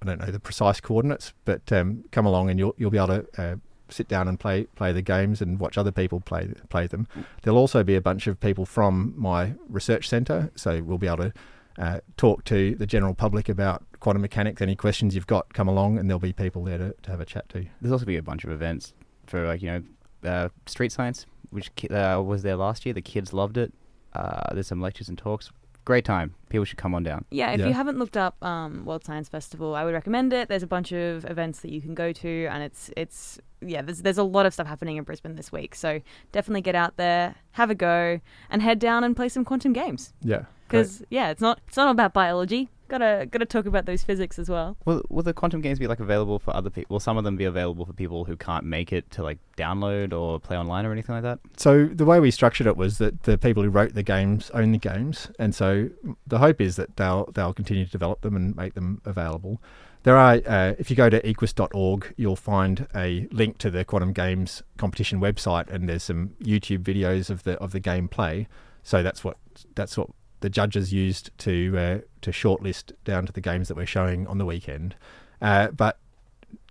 [0.00, 3.22] I don't know the precise coordinates, but um, come along and you'll you'll be able
[3.22, 3.56] to uh,
[3.88, 7.08] sit down and play play the games and watch other people play play them.
[7.42, 11.18] There'll also be a bunch of people from my research centre, so we'll be able
[11.18, 11.32] to.
[11.80, 14.60] Uh, talk to the general public about quantum mechanics.
[14.60, 17.24] Any questions you've got, come along, and there'll be people there to, to have a
[17.24, 17.66] chat to.
[17.80, 18.94] There's also be a bunch of events
[19.28, 19.84] for like you
[20.24, 22.92] know, street science, which ki- uh, was there last year.
[22.92, 23.72] The kids loved it.
[24.14, 25.50] Uh, there's some lectures and talks.
[25.84, 26.34] Great time.
[26.50, 27.24] People should come on down.
[27.30, 27.68] Yeah, if Yeah.
[27.68, 30.48] you haven't looked up um, World Science Festival, I would recommend it.
[30.48, 34.02] There's a bunch of events that you can go to, and it's it's yeah, there's
[34.02, 35.74] there's a lot of stuff happening in Brisbane this week.
[35.74, 38.20] So definitely get out there, have a go,
[38.50, 40.12] and head down and play some quantum games.
[40.22, 42.68] Yeah, Because yeah, it's not it's not about biology.
[42.88, 44.76] Gotta gotta talk about those physics as well.
[44.84, 46.94] Will will the quantum games be like available for other people?
[46.94, 50.12] Will some of them be available for people who can't make it to like download
[50.12, 51.38] or play online or anything like that?
[51.56, 54.72] So the way we structured it was that the people who wrote the games own
[54.72, 55.90] the games, and so
[56.26, 59.60] the hope is that they'll they'll continue to develop them and make them available.
[60.04, 64.12] There are, uh, if you go to equs.org, you'll find a link to the Quantum
[64.12, 68.46] Games competition website, and there's some YouTube videos of the of the gameplay.
[68.82, 69.36] So that's what
[69.74, 70.08] that's what
[70.40, 74.38] the judges used to uh, to shortlist down to the games that we're showing on
[74.38, 74.94] the weekend.
[75.40, 75.98] Uh, but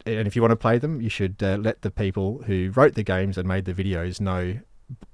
[0.06, 2.96] and if you want to play them, you should uh, let the people who wrote
[2.96, 4.60] the games and made the videos know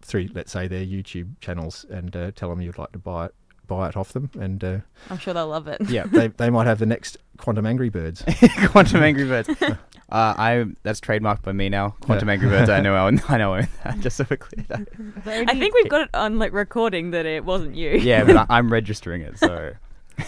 [0.02, 3.36] through, let's say, their YouTube channels, and uh, tell them you'd like to buy it,
[3.68, 4.78] buy it off them, and uh,
[5.10, 5.82] I'm sure they'll love it.
[5.90, 8.24] Yeah, they they might have the next Quantum Angry Birds.
[8.68, 9.50] Quantum Angry Birds.
[10.10, 11.96] Uh, I that's trademarked by me now.
[12.02, 12.70] Quantum Angry Birds.
[12.70, 12.94] I know.
[12.94, 13.56] I own, I know.
[13.56, 14.00] I own that.
[14.00, 14.64] Just so we're clear.
[14.68, 14.88] That.
[15.26, 17.92] I think we've got it on like recording that it wasn't you.
[17.92, 19.72] Yeah, but I, I'm registering it, so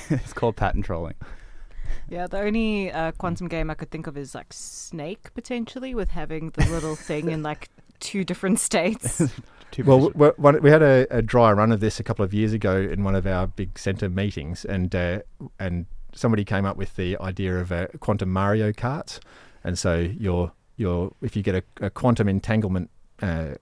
[0.10, 1.14] it's called patent trolling.
[2.10, 6.10] Yeah, the only uh, quantum game I could think of is like Snake potentially, with
[6.10, 7.70] having the little thing in like
[8.00, 9.22] two different states.
[9.72, 12.34] Two Well, we, one, we had a, a dry run of this a couple of
[12.34, 15.20] years ago in one of our big centre meetings, and uh,
[15.60, 19.20] and somebody came up with the idea of a quantum Mario Karts,
[19.64, 22.90] and so you're you're if you get a, a quantum entanglement
[23.22, 23.56] uh,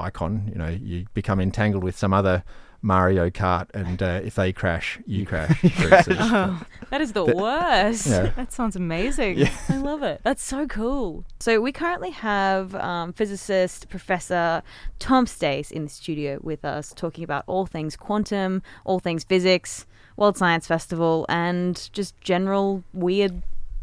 [0.00, 2.42] icon, you know, you become entangled with some other
[2.82, 5.60] Mario Kart, and uh, if they crash, you crash.
[5.60, 8.06] for oh, That is the The- worst.
[8.06, 8.26] Yeah.
[8.36, 9.38] that sounds amazing.
[9.38, 9.52] Yeah.
[9.68, 10.20] I love it.
[10.24, 11.24] That's so cool.
[11.40, 14.62] So we currently have um, physicist Professor
[14.98, 19.84] Tom Stace in the studio with us, talking about all things quantum, all things physics,
[20.16, 23.42] World Science Festival, and just general weird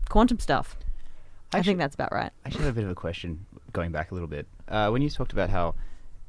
[0.09, 0.75] quantum stuff.
[1.53, 2.31] I Actually- think that's about right.
[2.45, 4.47] I should have a bit of a question going back a little bit.
[4.67, 5.75] Uh, when you talked about how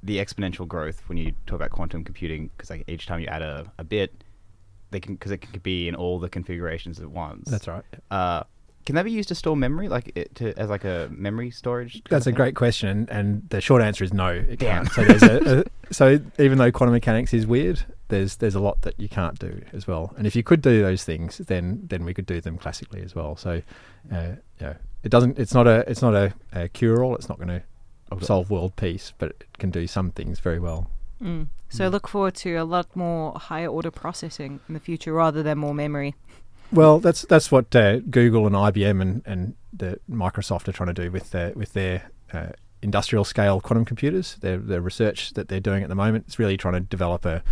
[0.03, 3.42] the exponential growth, when you talk about quantum computing, because like each time you add
[3.42, 4.24] a, a bit,
[4.90, 7.51] they can because it can be in all the configurations at once.
[7.51, 7.84] That's right.
[8.11, 8.44] Uh,
[8.86, 12.03] can that be used to store memory, like it, to as like a memory storage?
[12.09, 12.36] That's a thing?
[12.36, 14.28] great question, and, and the short answer is no.
[14.28, 14.86] It Damn.
[14.86, 14.92] can't.
[14.92, 18.80] So there's a, a so even though quantum mechanics is weird, there's there's a lot
[18.82, 20.14] that you can't do as well.
[20.16, 23.14] And if you could do those things, then then we could do them classically as
[23.14, 23.36] well.
[23.36, 23.61] So,
[24.11, 24.28] uh,
[24.59, 25.38] yeah, it doesn't.
[25.38, 27.14] It's not a it's not a, a cure all.
[27.14, 27.62] It's not going to
[28.20, 30.90] solve world peace, but it can do some things very well.
[31.22, 31.48] Mm.
[31.68, 35.59] So look forward to a lot more higher order processing in the future rather than
[35.59, 36.14] more memory.
[36.72, 41.02] Well, that's that's what uh, Google and IBM and, and the Microsoft are trying to
[41.02, 42.50] do with their with their uh,
[42.82, 44.36] industrial scale quantum computers.
[44.36, 47.42] Their the research that they're doing at the moment is really trying to develop a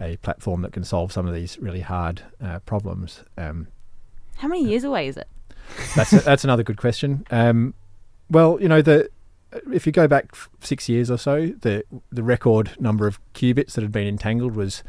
[0.00, 3.22] a platform that can solve some of these really hard uh, problems.
[3.36, 3.68] Um,
[4.36, 5.28] How many years away is it?
[5.94, 7.24] that's that's another good question.
[7.30, 7.74] Um,
[8.30, 9.10] well, you know the
[9.72, 13.82] if you go back six years or so, the the record number of qubits that
[13.82, 14.82] had been entangled was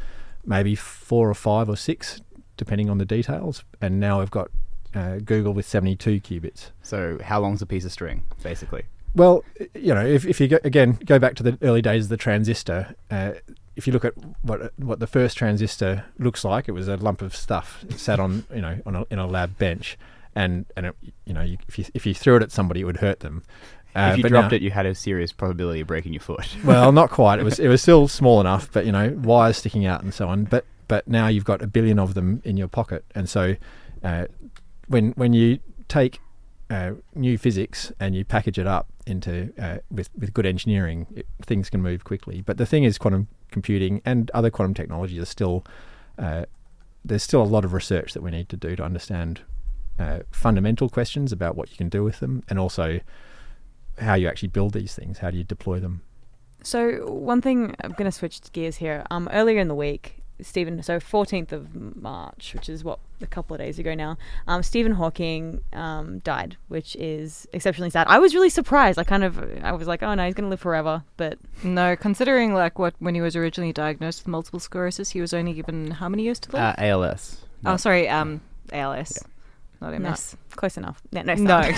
[0.44, 2.20] maybe four or five or six,
[2.56, 3.64] depending on the details.
[3.80, 4.50] And now I've got
[4.94, 6.70] uh, Google with seventy two qubits.
[6.82, 8.84] So how long's a piece of string, basically?
[9.14, 9.44] Well,
[9.74, 12.16] you know, if, if you go, again go back to the early days of the
[12.16, 13.32] transistor, uh,
[13.76, 17.22] if you look at what what the first transistor looks like, it was a lump
[17.22, 19.98] of stuff sat on you know on a, in a lab bench,
[20.34, 22.84] and and it, you know you, if you if you threw it at somebody, it
[22.84, 23.42] would hurt them.
[23.94, 26.48] Uh, if you dropped now- it, you had a serious probability of breaking your foot.
[26.64, 27.38] well, not quite.
[27.38, 30.28] It was it was still small enough, but you know wires sticking out and so
[30.28, 30.44] on.
[30.44, 33.56] But but now you've got a billion of them in your pocket, and so
[34.02, 34.26] uh,
[34.88, 36.20] when when you take
[36.70, 41.26] uh, new physics and you package it up into uh, with with good engineering, it,
[41.42, 42.40] things can move quickly.
[42.40, 45.64] But the thing is, quantum computing and other quantum technologies are still
[46.18, 46.46] uh,
[47.04, 49.42] there's still a lot of research that we need to do to understand
[49.98, 53.00] uh, fundamental questions about what you can do with them, and also
[53.98, 55.18] how you actually build these things.
[55.18, 56.02] How do you deploy them?
[56.62, 59.04] So one thing I'm going to switch gears here.
[59.10, 60.82] Um, earlier in the week, Stephen.
[60.82, 64.16] So 14th of March, which is what a couple of days ago now.
[64.46, 68.06] Um, Stephen Hawking um, died, which is exceptionally sad.
[68.08, 68.98] I was really surprised.
[68.98, 71.04] I kind of I was like, oh no, he's going to live forever.
[71.16, 75.32] But No, considering like what when he was originally diagnosed with multiple sclerosis, he was
[75.32, 76.62] only given how many years to live?
[76.62, 77.44] Uh, ALS.
[77.64, 78.40] oh, sorry, um,
[78.72, 79.18] ALS,
[79.82, 80.36] not no, MS.
[80.56, 81.02] close enough.
[81.10, 81.60] Yeah, no, No.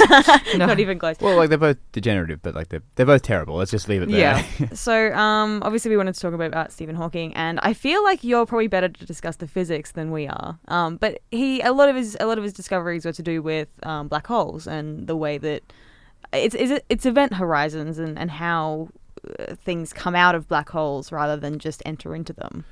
[0.56, 0.66] No.
[0.66, 1.16] not even close.
[1.20, 3.56] Well, like they're both degenerative, but like they're they're both terrible.
[3.56, 4.18] Let's just leave it there.
[4.58, 4.68] Yeah.
[4.74, 8.22] So, um, obviously, we wanted to talk about, about Stephen Hawking, and I feel like
[8.22, 10.58] you're probably better to discuss the physics than we are.
[10.68, 13.42] Um, but he, a lot of his, a lot of his discoveries were to do
[13.42, 15.62] with um, black holes and the way that
[16.32, 18.88] it's it's, it's event horizons and and how
[19.38, 22.64] uh, things come out of black holes rather than just enter into them.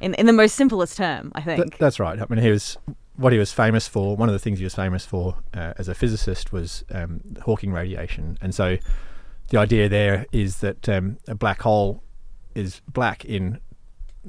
[0.00, 1.78] In in the most simplest term, I Th- think.
[1.78, 2.18] that's right.
[2.20, 2.78] I mean, he was
[3.18, 4.16] what he was famous for.
[4.16, 7.72] One of the things he was famous for uh, as a physicist was um, Hawking
[7.72, 8.78] radiation, and so
[9.48, 12.02] the idea there is that um, a black hole
[12.54, 13.60] is black in.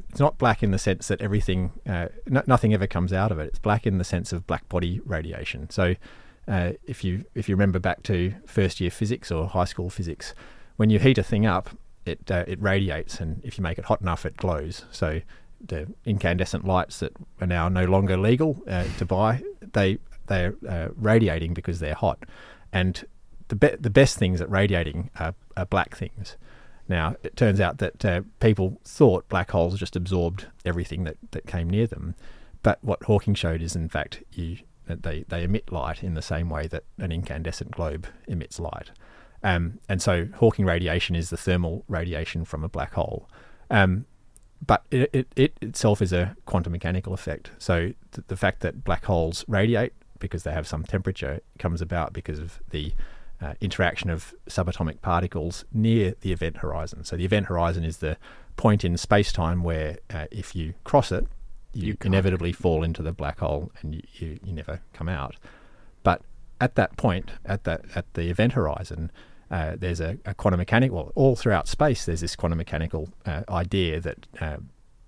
[0.09, 3.39] It's not black in the sense that everything, uh, no, nothing ever comes out of
[3.39, 3.47] it.
[3.47, 5.69] It's black in the sense of black body radiation.
[5.69, 5.95] So,
[6.47, 10.33] uh, if you if you remember back to first year physics or high school physics,
[10.77, 11.69] when you heat a thing up,
[12.05, 14.85] it uh, it radiates, and if you make it hot enough, it glows.
[14.91, 15.21] So
[15.61, 19.43] the incandescent lights that are now no longer legal uh, to buy,
[19.73, 22.23] they they're uh, radiating because they're hot,
[22.71, 23.05] and
[23.47, 26.37] the be- the best things at radiating are, are black things.
[26.87, 31.45] Now it turns out that uh, people thought black holes just absorbed everything that, that
[31.45, 32.15] came near them,
[32.63, 34.57] but what Hawking showed is in fact you
[34.89, 38.91] that they, they emit light in the same way that an incandescent globe emits light.
[39.43, 43.29] Um, and so Hawking radiation is the thermal radiation from a black hole.
[43.69, 44.05] Um,
[44.65, 47.51] but it, it, it itself is a quantum mechanical effect.
[47.57, 52.13] So th- the fact that black holes radiate because they have some temperature comes about
[52.13, 52.93] because of the
[53.41, 57.05] uh, interaction of subatomic particles near the event horizon.
[57.05, 58.17] So the event horizon is the
[58.57, 61.25] point in space time where uh, if you cross it,
[61.71, 65.35] you, You inevitably fall into the black hole and you, you, you never come out.
[66.01, 66.23] But
[66.59, 69.11] at that point, at that at the event horizon,
[69.51, 70.95] uh, there's a, a quantum mechanical.
[70.97, 74.57] Well, all throughout space, there's this quantum mechanical uh, idea that uh,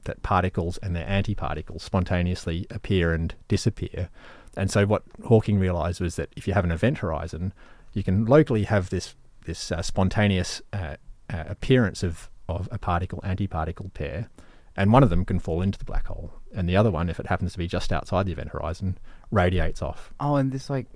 [0.06, 4.10] that particles and their antiparticles spontaneously appear and disappear.
[4.58, 7.54] And so, what Hawking realized was that if you have an event horizon,
[7.94, 9.16] you can locally have this
[9.46, 10.96] this uh, spontaneous uh,
[11.32, 14.30] uh, appearance of of a particle antiparticle pair,
[14.76, 17.20] and one of them can fall into the black hole, and the other one, if
[17.20, 18.98] it happens to be just outside the event horizon,
[19.30, 20.14] radiates off.
[20.20, 20.88] Oh, and this like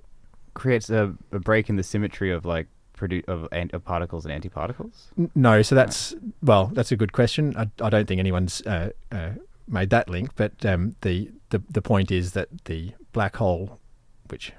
[0.54, 2.66] creates a, a break in the symmetry of like
[2.96, 5.06] produ- of, ant- of particles and antiparticles.
[5.34, 7.54] No, so that's well, that's a good question.
[7.56, 9.30] I, I don't think anyone's uh, uh,
[9.68, 13.78] made that link, but um, the, the the point is that the black hole,
[14.28, 14.52] which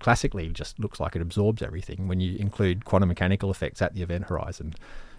[0.00, 4.02] classically just looks like it absorbs everything, when you include quantum mechanical effects at the
[4.02, 4.74] event horizon,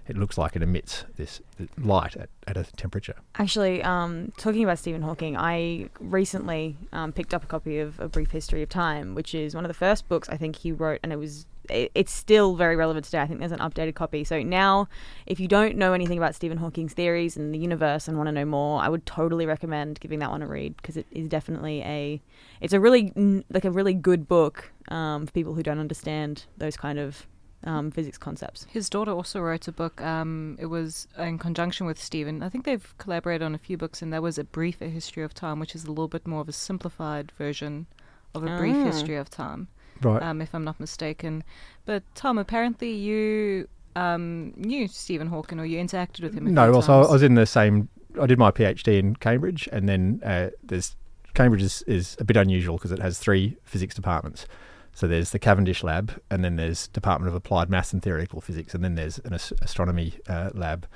[0.07, 1.41] it looks like it emits this
[1.77, 3.15] light at, at a temperature.
[3.35, 8.07] Actually, um, talking about Stephen Hawking, I recently um, picked up a copy of A
[8.07, 10.99] Brief History of Time, which is one of the first books I think he wrote,
[11.03, 13.19] and it was it, it's still very relevant today.
[13.19, 14.23] I think there's an updated copy.
[14.23, 14.87] So now,
[15.25, 18.31] if you don't know anything about Stephen Hawking's theories and the universe and want to
[18.31, 21.81] know more, I would totally recommend giving that one a read because it is definitely
[21.83, 22.21] a
[22.61, 23.13] it's a really
[23.49, 27.27] like a really good book um, for people who don't understand those kind of
[27.65, 28.65] um, physics concepts.
[28.69, 30.01] His daughter also wrote a book.
[30.01, 32.41] Um, it was in conjunction with Stephen.
[32.41, 35.33] I think they've collaborated on a few books, and there was a brief history of
[35.33, 37.87] time, which is a little bit more of a simplified version
[38.33, 38.85] of a brief Ah.
[38.85, 39.67] history of time,
[40.01, 40.21] Right.
[40.21, 41.43] um, if I'm not mistaken.
[41.85, 46.47] But Tom, apparently you um, knew Stephen Hawking, or you interacted with him.
[46.47, 47.89] A no, well, so I was in the same.
[48.19, 50.95] I did my PhD in Cambridge, and then uh, there's
[51.33, 54.45] Cambridge is, is a bit unusual because it has three physics departments.
[54.93, 58.73] So there's the Cavendish lab, and then there's Department of Applied Maths and Theoretical Physics,
[58.73, 60.87] and then there's an as- astronomy uh, lab.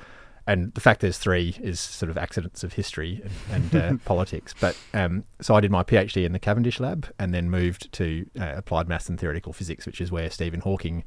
[0.45, 4.53] And the fact there's three is sort of accidents of history and, and uh, politics.
[4.59, 8.25] But um, so I did my PhD in the Cavendish lab, and then moved to
[8.39, 11.05] uh, Applied Maths and Theoretical Physics, which is where Stephen Hawking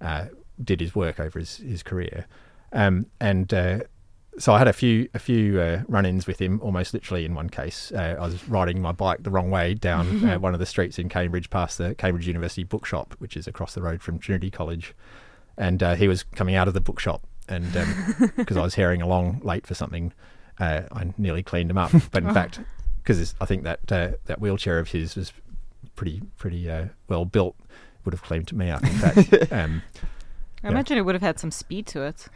[0.00, 0.26] uh,
[0.62, 2.26] did his work over his, his career.
[2.72, 3.80] Um, and uh,
[4.38, 7.50] so I had a few a few uh, run-ins with him, almost literally in one
[7.50, 7.92] case.
[7.92, 10.98] Uh, I was riding my bike the wrong way down uh, one of the streets
[10.98, 14.94] in Cambridge, past the Cambridge University bookshop, which is across the road from Trinity College,
[15.56, 19.40] and uh, he was coming out of the bookshop, and because I was herring along
[19.42, 20.12] late for something,
[20.58, 21.92] uh, I nearly cleaned him up.
[22.10, 22.60] But in fact,
[23.02, 25.32] because I think that uh, that wheelchair of his was
[25.96, 27.56] pretty pretty uh, well built,
[28.04, 28.82] would have cleaned me up.
[28.82, 29.52] In fact.
[29.52, 29.82] Um,
[30.64, 32.26] I imagine it would have had some speed to it.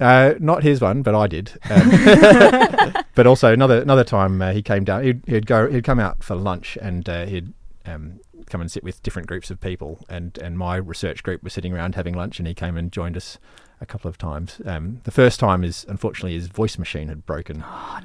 [0.00, 1.52] uh, not his one, but I did.
[1.70, 5.04] Um, but also another another time uh, he came down.
[5.04, 5.70] He'd, he'd go.
[5.70, 7.52] He'd come out for lunch, and uh, he'd
[7.86, 10.04] um, come and sit with different groups of people.
[10.08, 13.16] And and my research group was sitting around having lunch, and he came and joined
[13.16, 13.38] us
[13.80, 14.60] a couple of times.
[14.64, 17.64] Um, the first time is unfortunately his voice machine had broken,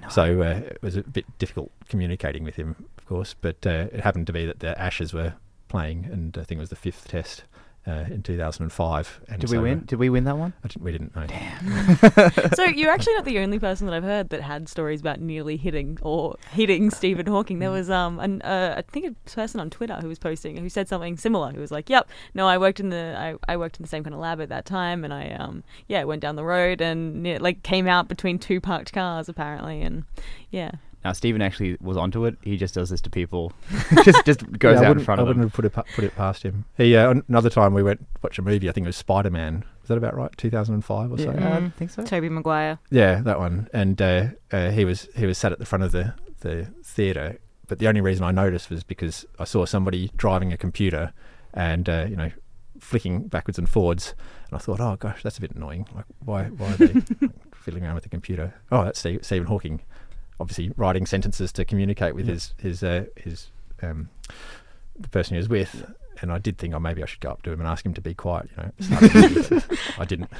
[0.10, 3.36] so uh, it was a bit difficult communicating with him, of course.
[3.40, 5.34] But uh, it happened to be that the Ashes were
[5.68, 7.44] playing, and I think it was the fifth Test.
[7.86, 9.84] Uh, in 2005, and Did we so, uh, win?
[9.86, 10.54] Did we win that one?
[10.64, 11.28] I didn't, we didn't know.
[12.56, 15.58] so you're actually not the only person that I've heard that had stories about nearly
[15.58, 17.60] hitting or hitting Stephen Hawking.
[17.60, 20.70] There was um an uh, I think a person on Twitter who was posting who
[20.70, 21.52] said something similar.
[21.52, 24.06] Who was like, "Yep, no, I worked in the I, I worked in the same
[24.06, 27.22] kind of lab at that time, and I um yeah went down the road and
[27.22, 30.06] near, like came out between two parked cars apparently, and
[30.52, 30.72] yeah."
[31.04, 32.38] Now Stephen actually was onto it.
[32.42, 33.52] He just does this to people.
[34.04, 35.38] just just goes Yeah, out in wouldn't- front I of them.
[35.40, 36.66] wouldn't have put it pa- put it past him.
[36.78, 38.70] He uh, another time we went watch a movie.
[38.70, 39.66] I think it was Spider Man.
[39.82, 40.32] Was that about right?
[40.38, 41.26] Two thousand and five or so.
[41.32, 41.68] Yeah, Mm.
[41.68, 42.04] I think so.
[42.04, 42.80] Tobey Maguire.
[42.90, 43.68] Yeah, that one.
[43.74, 47.38] And uh, uh, he was he was sat at the front of the the theater.
[47.68, 51.14] But the only reason I noticed was because I saw somebody driving a computer,
[51.54, 52.30] and uh, you know,
[52.80, 54.14] flicking backwards and forwards.
[54.50, 55.88] And I thought, oh gosh, that's a bit annoying.
[55.96, 57.02] Like, why why are they
[57.56, 58.54] fiddling around with the computer?
[58.72, 59.82] Oh, that's Steve, Stephen Hawking,
[60.40, 63.50] obviously writing sentences to communicate with his his uh, his
[63.82, 64.10] um,
[65.00, 65.86] the person he was with.
[66.24, 67.94] And I did think, oh, maybe I should go up to him and ask him
[67.96, 68.50] to be quiet.
[68.56, 69.80] You know, start the movie.
[69.98, 70.30] I didn't.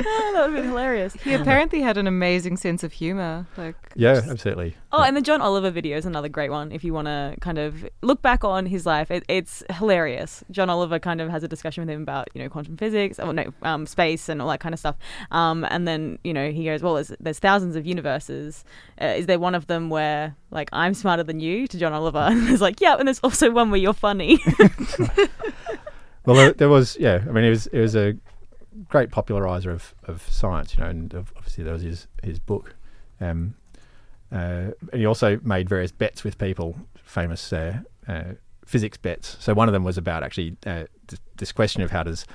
[0.00, 1.14] that would have been hilarious.
[1.14, 3.48] He apparently had an amazing sense of humor.
[3.56, 4.76] Like Yeah, absolutely.
[4.92, 6.70] Oh, and the John Oliver video is another great one.
[6.70, 10.44] If you want to kind of look back on his life, it, it's hilarious.
[10.50, 13.32] John Oliver kind of has a discussion with him about you know quantum physics, or
[13.32, 14.96] no, um, space, and all that kind of stuff.
[15.32, 18.64] Um, and then you know he goes, well, there's, there's thousands of universes.
[19.00, 21.66] Uh, is there one of them where like I'm smarter than you?
[21.66, 24.38] To John Oliver, and there's like, yeah, and there's also one where you're funny.
[26.26, 27.24] Well, there, there was, yeah.
[27.26, 28.16] I mean, it was it was a
[28.88, 32.74] great popularizer of, of science, you know, and obviously there was his his book,
[33.20, 33.54] um,
[34.30, 39.38] uh, and he also made various bets with people, famous uh, uh, physics bets.
[39.40, 42.26] So one of them was about actually uh, th- this question of how does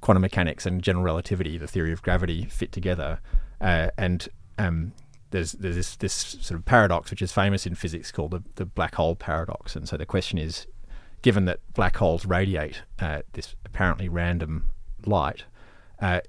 [0.00, 3.20] quantum mechanics and general relativity, the theory of gravity, fit together,
[3.60, 4.28] uh, and
[4.58, 4.92] um,
[5.30, 8.64] there's there's this this sort of paradox which is famous in physics called the, the
[8.66, 9.76] black hole paradox.
[9.76, 10.66] And so the question is,
[11.22, 14.70] given that black holes radiate uh, this apparently random
[15.06, 15.44] light,
[16.00, 16.20] uh,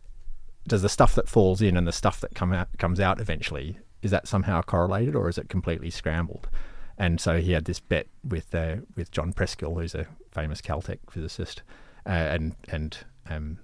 [0.67, 3.77] does the stuff that falls in and the stuff that come out comes out eventually
[4.01, 6.49] is that somehow correlated or is it completely scrambled?
[6.97, 10.99] And so he had this bet with uh, with John Preskill, who's a famous Caltech
[11.09, 11.63] physicist,
[12.05, 12.97] uh, and and
[13.29, 13.59] um,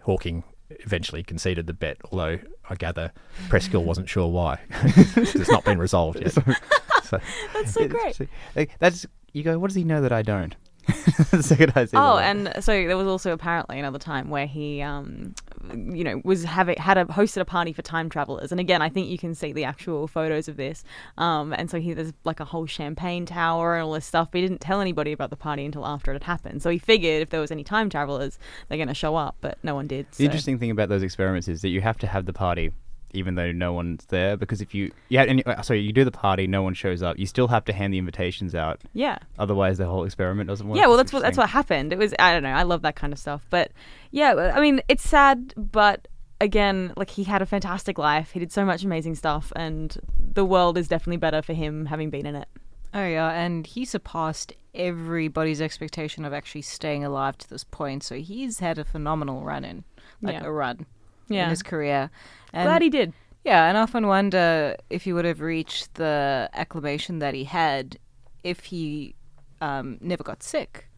[0.00, 0.44] Hawking
[0.80, 1.98] eventually conceded the bet.
[2.10, 3.12] Although I gather
[3.48, 4.60] Preskill wasn't sure why.
[4.70, 6.32] it's not been resolved yet.
[7.04, 7.20] so,
[7.52, 8.20] That's so great.
[8.56, 9.58] Eh, that's you go.
[9.58, 10.56] What does he know that I don't?
[11.40, 11.94] second highest.
[11.94, 15.34] Oh, and so there was also apparently another time where he, um,
[15.72, 18.88] you know, was having had a hosted a party for time travelers, and again, I
[18.88, 20.84] think you can see the actual photos of this.
[21.18, 24.40] Um, and so he there's like a whole champagne tower and all this stuff, but
[24.40, 26.62] he didn't tell anybody about the party until after it had happened.
[26.62, 28.38] So he figured if there was any time travelers,
[28.68, 30.06] they're going to show up, but no one did.
[30.12, 32.72] The so- interesting thing about those experiments is that you have to have the party
[33.12, 36.10] even though no one's there because if you yeah and, uh, sorry you do the
[36.10, 39.18] party no one shows up you still have to hand the invitations out yeah.
[39.38, 41.92] otherwise the whole experiment doesn't work Yeah, well, that's what that's what happened.
[41.92, 42.50] It was I don't know.
[42.50, 43.72] I love that kind of stuff, but
[44.10, 46.08] yeah, I mean, it's sad, but
[46.40, 48.32] again, like he had a fantastic life.
[48.32, 52.10] He did so much amazing stuff, and the world is definitely better for him having
[52.10, 52.48] been in it.
[52.92, 58.02] Oh yeah, and he surpassed everybody's expectation of actually staying alive to this point.
[58.02, 59.84] So he's had a phenomenal run in,
[60.22, 60.44] like Yeah.
[60.44, 60.86] a run
[61.30, 62.10] Yeah, in his career.
[62.52, 63.12] And glad he did.
[63.44, 67.98] Yeah, and I often wonder if he would have reached the acclamation that he had
[68.44, 69.14] if he
[69.62, 70.88] um, never got sick.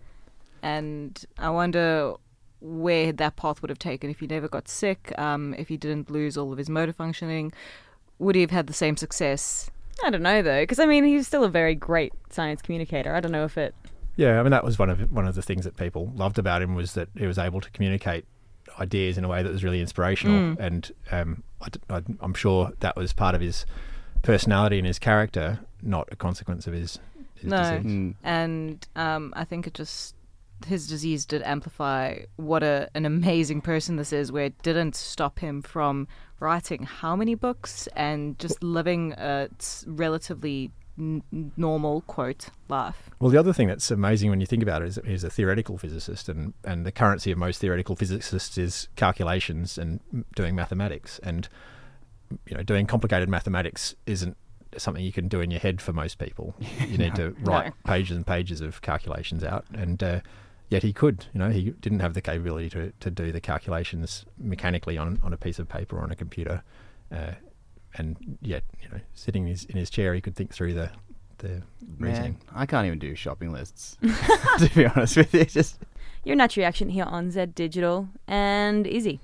[0.63, 2.15] And I wonder
[2.61, 6.11] where that path would have taken if he never got sick, um, if he didn't
[6.11, 7.53] lose all of his motor functioning.
[8.19, 9.71] Would he have had the same success?
[10.05, 13.15] I don't know though, because I mean, he's still a very great science communicator.
[13.15, 13.75] I don't know if it.
[14.17, 16.63] Yeah, I mean that was one of one of the things that people loved about
[16.63, 18.25] him was that he was able to communicate
[18.81, 21.43] ideas in a way that was really inspirational, and um,
[21.91, 23.67] I, am sure that was part of his
[24.23, 26.99] personality and his character, not a consequence of his,
[27.35, 27.59] his No.
[27.59, 27.93] disease.
[27.93, 28.15] Mm.
[28.23, 30.15] and um, I think it just
[30.67, 34.31] his disease did amplify what a an amazing person this is.
[34.31, 36.07] Where it didn't stop him from
[36.41, 39.49] writing how many books and just living a
[39.87, 43.11] relatively n- normal quote life.
[43.19, 45.31] Well, the other thing that's amazing when you think about it is that he's a
[45.31, 50.01] theoretical physicist, and, and the currency of most theoretical physicists is calculations and
[50.35, 51.19] doing mathematics.
[51.23, 51.49] And
[52.47, 54.37] you know, doing complicated mathematics isn't
[54.79, 56.55] something you can do in your head for most people.
[56.89, 60.21] You need to write pages and pages of calculations out, and uh,
[60.69, 61.27] yet he could.
[61.33, 65.33] You know, he didn't have the capability to, to do the calculations mechanically on, on
[65.33, 66.63] a piece of paper or on a computer.
[67.11, 67.33] Uh,
[67.97, 70.91] and yet, you know, sitting in his, in his chair, he could think through the
[71.39, 71.63] the
[71.99, 72.33] reasoning.
[72.33, 73.97] Man, I can't even do shopping lists
[74.59, 75.79] to be honest with you just
[76.25, 79.19] Your natural reaction here on Z Digital and Izzy.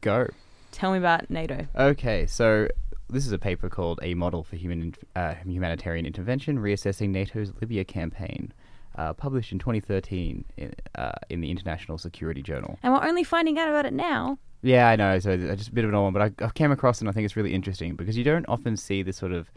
[0.00, 0.28] go
[0.72, 1.66] Tell me about NATO.
[1.76, 2.68] Okay, so
[3.08, 7.84] this is a paper called "A Model for Human uh, Humanitarian Intervention: Reassessing NATO's Libya
[7.84, 8.52] Campaign,"
[8.96, 12.78] uh, published in 2013 in, uh, in the International Security Journal.
[12.82, 14.38] And we're only finding out about it now.
[14.62, 15.18] Yeah, I know.
[15.18, 17.02] So it's just a bit of an old one, but I, I came across it
[17.02, 19.50] and I think it's really interesting because you don't often see this sort of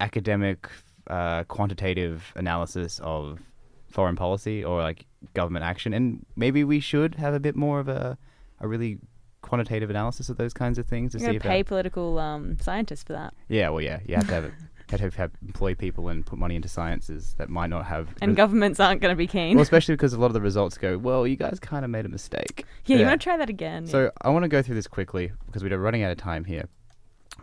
[0.00, 0.68] academic,
[1.08, 3.40] uh, quantitative analysis of
[3.90, 7.88] foreign policy or like government action, and maybe we should have a bit more of
[7.88, 8.18] a
[8.60, 8.98] a really
[9.42, 12.56] quantitative analysis of those kinds of things to You're see if our- pay political um,
[12.60, 13.34] scientists for that.
[13.48, 14.52] Yeah, well, yeah, you have to have
[15.00, 18.14] Have to have employ people and put money into sciences that might not have.
[18.20, 19.56] And governments aren't going to be keen.
[19.56, 22.04] well, especially because a lot of the results go, well, you guys kind of made
[22.04, 22.64] a mistake.
[22.86, 23.86] yeah, you want to try that again.
[23.86, 26.68] So I want to go through this quickly because we're running out of time here.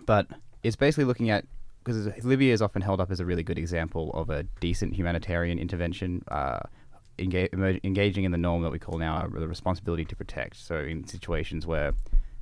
[0.05, 0.27] But
[0.63, 1.45] it's basically looking at
[1.83, 5.57] because Libya is often held up as a really good example of a decent humanitarian
[5.57, 6.59] intervention, uh,
[7.17, 10.57] engaging in the norm that we call now the responsibility to protect.
[10.57, 11.93] So in situations where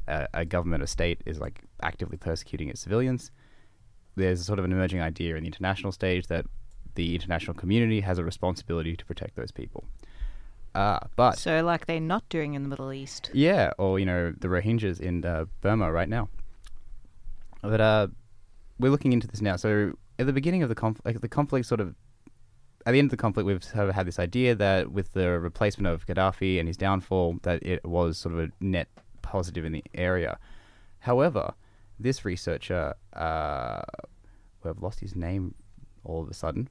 [0.08, 3.32] uh, a government or state is like actively persecuting its civilians,
[4.18, 6.46] there's sort of an emerging idea in the international stage that
[6.96, 9.86] the international community has a responsibility to protect those people.
[10.76, 13.30] Uh, but So, like they're not doing in the Middle East.
[13.34, 16.30] yeah, or you know the Rohingyas in uh, Burma right now.
[17.62, 18.08] But uh,
[18.80, 19.56] we're looking into this now.
[19.56, 21.96] So at the beginning of the conflict, like the conflict sort of
[22.86, 25.40] at the end of the conflict, we've sort of had this idea that with the
[25.40, 28.88] replacement of Gaddafi and his downfall, that it was sort of a net
[29.22, 30.38] positive in the area.
[31.00, 31.54] However,
[32.00, 33.82] this researcher, uh,
[34.60, 35.56] who I've lost his name
[36.04, 36.70] all of a sudden,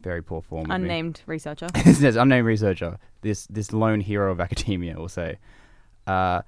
[0.00, 0.70] very poor form.
[0.70, 1.68] Unnamed researcher.
[1.84, 5.38] this unnamed researcher, this this lone hero of academia, will say,
[6.06, 6.42] uh,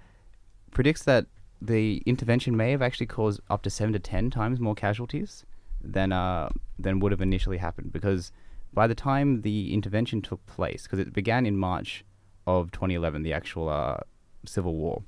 [0.70, 1.26] predicts that
[1.60, 5.44] the intervention may have actually caused up to seven to ten times more casualties
[5.82, 6.48] than uh,
[6.78, 8.32] than would have initially happened because
[8.74, 12.04] by the time the intervention took place, because it began in March
[12.46, 13.98] of 2011, the actual uh,
[14.44, 15.02] civil war,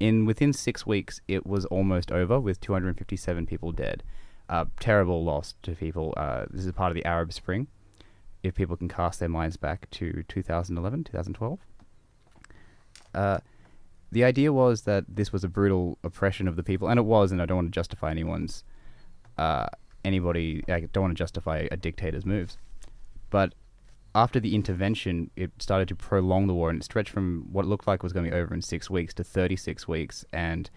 [0.00, 4.02] in within six weeks it was almost over with 257 people dead.
[4.48, 6.12] Uh, terrible loss to people.
[6.16, 7.66] Uh, this is part of the Arab Spring
[8.42, 11.58] if people can cast their minds back to 2011, 2012.
[13.14, 13.38] Uh,
[14.12, 17.32] the idea was that this was a brutal oppression of the people, and it was,
[17.32, 18.62] and I don't want to justify anyone's,
[19.38, 19.66] uh,
[20.04, 22.58] anybody, I don't want to justify a dictator's moves.
[23.30, 23.54] But
[24.14, 27.86] after the intervention, it started to prolong the war, and it stretched from what looked
[27.86, 30.70] like was going to be over in six weeks to 36 weeks, and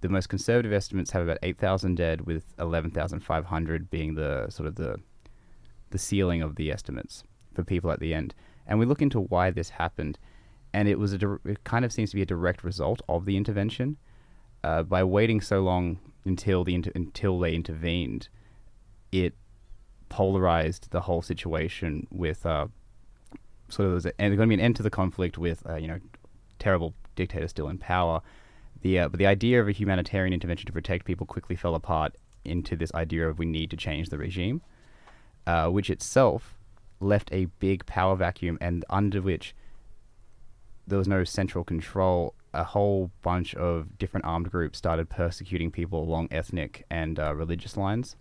[0.00, 4.96] the most conservative estimates have about 8,000 dead, with 11,500 being the sort of the
[5.90, 7.24] the ceiling of the estimates
[7.54, 8.34] for people at the end.
[8.66, 10.18] And we look into why this happened,
[10.72, 13.36] and it was a it kind of seems to be a direct result of the
[13.36, 13.96] intervention.
[14.64, 18.28] Uh, by waiting so long until the inter- until they intervened,
[19.12, 19.34] it
[20.08, 22.66] polarized the whole situation with uh,
[23.68, 25.98] sort of there's going to be an end to the conflict with uh, you know
[26.58, 28.20] terrible dictator still in power.
[28.82, 32.14] The uh, but the idea of a humanitarian intervention to protect people quickly fell apart
[32.44, 34.62] into this idea of we need to change the regime,
[35.46, 36.58] uh, which itself
[37.00, 39.54] left a big power vacuum and under which
[40.86, 42.34] there was no central control.
[42.54, 47.76] A whole bunch of different armed groups started persecuting people along ethnic and uh, religious
[47.76, 48.16] lines,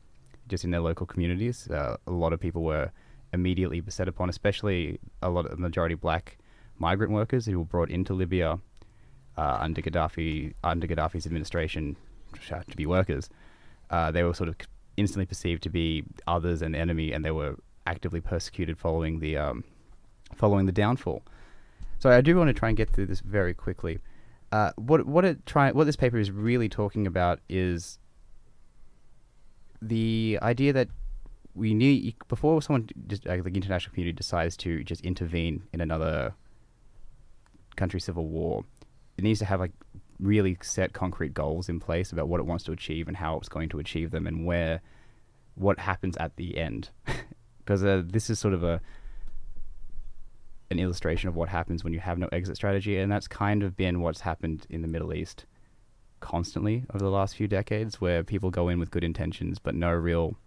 [0.49, 1.69] just in their local communities.
[1.69, 2.91] Uh, a lot of people were
[3.37, 6.37] immediately beset upon, especially a lot of the majority black
[6.79, 8.59] migrant workers who were brought into Libya
[9.37, 11.95] uh, under Gaddafi under Gaddafi's administration
[12.41, 13.29] to be workers.
[13.89, 14.55] Uh, they were sort of
[14.97, 19.63] instantly perceived to be others and enemy, and they were actively persecuted following the um,
[20.35, 21.21] following the downfall.
[21.99, 23.99] So I do want to try and get through this very quickly.
[24.51, 27.99] Uh, what what it try what this paper is really talking about is
[29.81, 30.89] the idea that
[31.57, 36.33] we need before someone uh, the international community decides to just intervene in another
[37.75, 38.63] country civil war,
[39.17, 39.71] it needs to have like
[40.19, 43.49] really set concrete goals in place about what it wants to achieve and how it's
[43.49, 44.81] going to achieve them and where
[45.55, 46.89] what happens at the end.
[47.59, 48.79] Because uh, this is sort of a
[50.71, 53.75] an illustration of what happens when you have no exit strategy, and that's kind of
[53.75, 55.45] been what's happened in the Middle East
[56.21, 59.91] constantly over the last few decades, where people go in with good intentions but no
[59.91, 60.37] real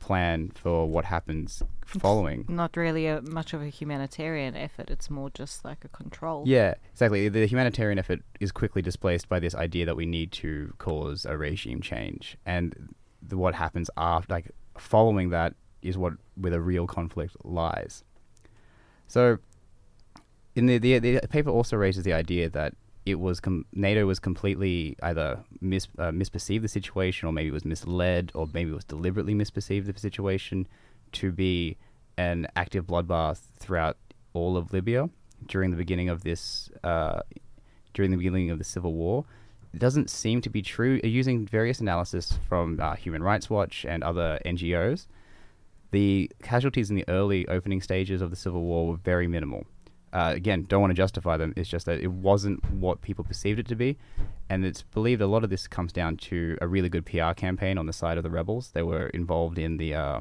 [0.00, 2.44] plan for what happens following.
[2.48, 4.90] Not really a, much of a humanitarian effort.
[4.90, 6.44] It's more just like a control.
[6.46, 7.28] Yeah, exactly.
[7.28, 11.36] The humanitarian effort is quickly displaced by this idea that we need to cause a
[11.36, 16.86] regime change, and the, what happens after, like following that, is what where the real
[16.86, 18.02] conflict lies.
[19.06, 19.38] So,
[20.56, 22.74] in the, the the paper also raises the idea that
[23.06, 27.52] it was com- NATO was completely either mis- uh, misperceived the situation, or maybe it
[27.52, 30.68] was misled, or maybe it was deliberately misperceived the situation
[31.12, 31.76] to be
[32.18, 33.96] an active bloodbath throughout
[34.32, 35.08] all of Libya
[35.46, 37.20] during the beginning of this uh,
[37.94, 39.24] during the beginning of the civil war.
[39.72, 41.00] It doesn't seem to be true.
[41.02, 45.06] Using various analysis from uh, Human Rights Watch and other NGOs,
[45.92, 49.66] the casualties in the early opening stages of the civil war were very minimal.
[50.12, 51.52] Uh, again, don't want to justify them.
[51.56, 53.96] It's just that it wasn't what people perceived it to be,
[54.48, 57.78] and it's believed a lot of this comes down to a really good PR campaign
[57.78, 58.70] on the side of the rebels.
[58.72, 60.20] They were involved in the uh,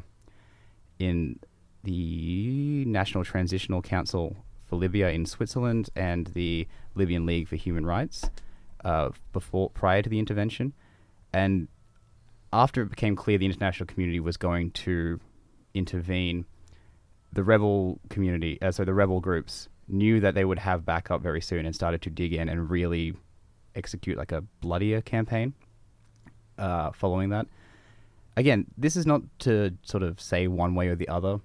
[0.99, 1.39] in
[1.83, 4.35] the National Transitional Council
[4.67, 8.29] for Libya in Switzerland and the Libyan League for Human Rights
[8.85, 10.73] uh, before prior to the intervention,
[11.33, 11.67] and
[12.53, 15.19] after it became clear the international community was going to
[15.73, 16.45] intervene,
[17.31, 21.41] the rebel community, uh, so the rebel groups, knew that they would have backup very
[21.41, 23.13] soon and started to dig in and really
[23.75, 25.53] execute like a bloodier campaign
[26.57, 27.47] uh, following that.
[28.37, 31.39] Again, this is not to sort of say one way or the other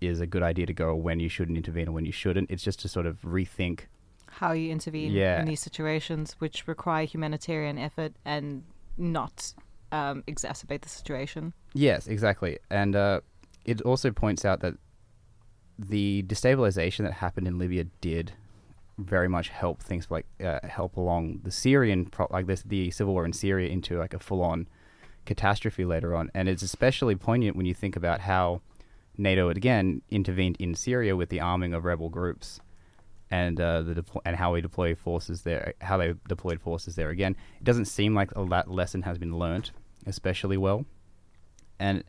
[0.00, 2.50] is a good idea to go when you shouldn't intervene or when you shouldn't.
[2.50, 3.80] It's just to sort of rethink
[4.26, 5.40] How you intervene Yeah.
[5.40, 8.62] in these situations, which require humanitarian effort and
[8.96, 9.52] not
[9.92, 11.52] um, exacerbate the situation.
[11.74, 12.58] Yes, exactly.
[12.70, 13.20] And uh,
[13.64, 14.74] it also points out that
[15.88, 18.32] the destabilization that happened in Libya did
[18.98, 23.14] very much help things like uh, help along the Syrian pro- like this the civil
[23.14, 24.68] war in Syria into like a full on
[25.24, 26.30] catastrophe later on.
[26.34, 28.60] And it's especially poignant when you think about how
[29.16, 32.60] NATO again intervened in Syria with the arming of rebel groups
[33.30, 37.10] and uh, the deplo- and how we deploy forces there, how they deployed forces there
[37.10, 37.36] again.
[37.58, 39.72] It doesn't seem like that lesson has been learnt
[40.06, 40.84] especially well,
[41.78, 42.04] and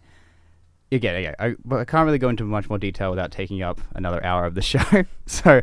[0.92, 3.80] again, yeah, I, but I can't really go into much more detail without taking up
[3.96, 5.04] another hour of the show.
[5.26, 5.62] so,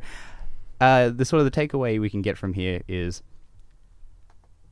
[0.81, 3.23] uh, the sort of the takeaway we can get from here is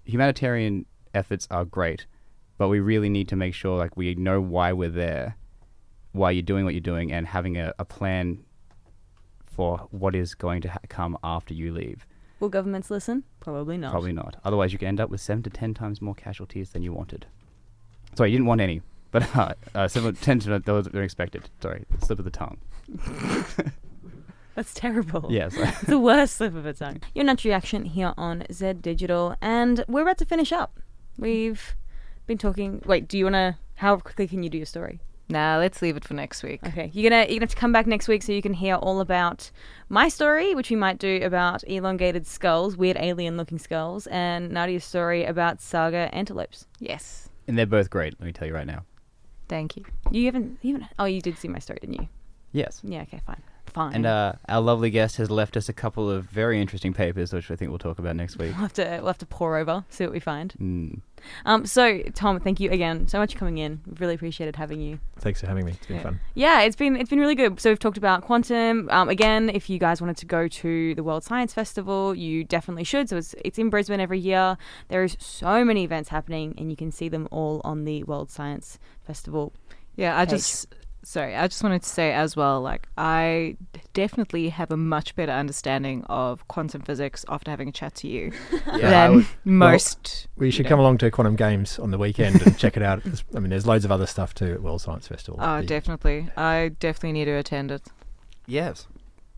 [0.04, 2.06] humanitarian efforts are great,
[2.58, 5.36] but we really need to make sure like we know why we're there,
[6.12, 8.44] why you're doing what you're doing, and having a, a plan
[9.44, 12.06] for what is going to ha- come after you leave.
[12.38, 13.24] Will governments listen?
[13.40, 13.92] Probably not.
[13.92, 14.36] Probably not.
[14.44, 17.26] Otherwise, you could end up with seven to ten times more casualties than you wanted.
[18.14, 18.82] Sorry, you didn't want any,
[19.16, 21.48] but uh, uh, seven, ten to those were expected.
[21.62, 22.58] Sorry, slip of the tongue.
[24.54, 25.26] That's terrible.
[25.30, 25.54] Yes.
[25.58, 27.00] It's the worst slip of a tongue.
[27.14, 30.80] Your nut reaction here on Z Digital, and we're about to finish up.
[31.18, 31.74] We've
[32.26, 32.82] been talking.
[32.84, 33.56] Wait, do you want to?
[33.76, 35.00] How quickly can you do your story?
[35.28, 36.60] Nah, let's leave it for next week.
[36.66, 38.74] Okay, you're gonna you're gonna have to come back next week so you can hear
[38.76, 39.50] all about
[39.88, 45.24] my story, which we might do about elongated skulls, weird alien-looking skulls, and Nadia's story
[45.24, 46.66] about saiga antelopes.
[46.80, 47.28] Yes.
[47.48, 48.14] and they're both great.
[48.20, 48.84] Let me tell you right now.
[49.48, 49.84] Thank you.
[50.10, 50.90] You haven't, you haven't.
[50.98, 52.08] Oh, you did see my story, didn't you?
[52.52, 52.80] Yes.
[52.82, 53.02] Yeah.
[53.02, 53.42] Okay, fine.
[53.76, 53.94] Fine.
[53.94, 57.50] And uh, our lovely guest has left us a couple of very interesting papers, which
[57.50, 58.52] I think we'll talk about next week.
[58.52, 60.52] we'll have to we'll have to pour over, see what we find.
[60.60, 61.00] Mm.
[61.44, 63.80] Um, so Tom, thank you again so much for coming in.
[63.86, 64.98] We've really appreciated having you.
[65.18, 65.72] Thanks for having me.
[65.72, 66.02] It's been Yeah.
[66.02, 66.20] fun.
[66.34, 67.60] Yeah, it's been it's been really good.
[67.60, 68.88] So we've talked about quantum.
[68.90, 72.84] Um, again, if you guys wanted to go to the World Science Festival, you definitely
[72.84, 73.08] should.
[73.08, 74.56] So it's it's in Brisbane every year.
[74.88, 78.78] There's so many events happening, and you can see them all on the World Science
[79.04, 79.52] Festival.
[79.96, 80.30] Yeah, I page.
[80.34, 80.66] just
[81.06, 83.56] sorry, I just wanted to say as well, like I
[83.94, 88.32] definitely have a much better understanding of quantum physics after having a chat to you
[88.66, 90.26] Yeah, than would- most.
[90.36, 93.02] We should you come along to Quantum Games on the weekend and check it out.
[93.34, 95.38] I mean, there's loads of other stuff too at World Science Festival.
[95.42, 96.28] Oh, The- definitely.
[96.36, 97.82] I definitely need to attend it.
[98.46, 98.86] Yes,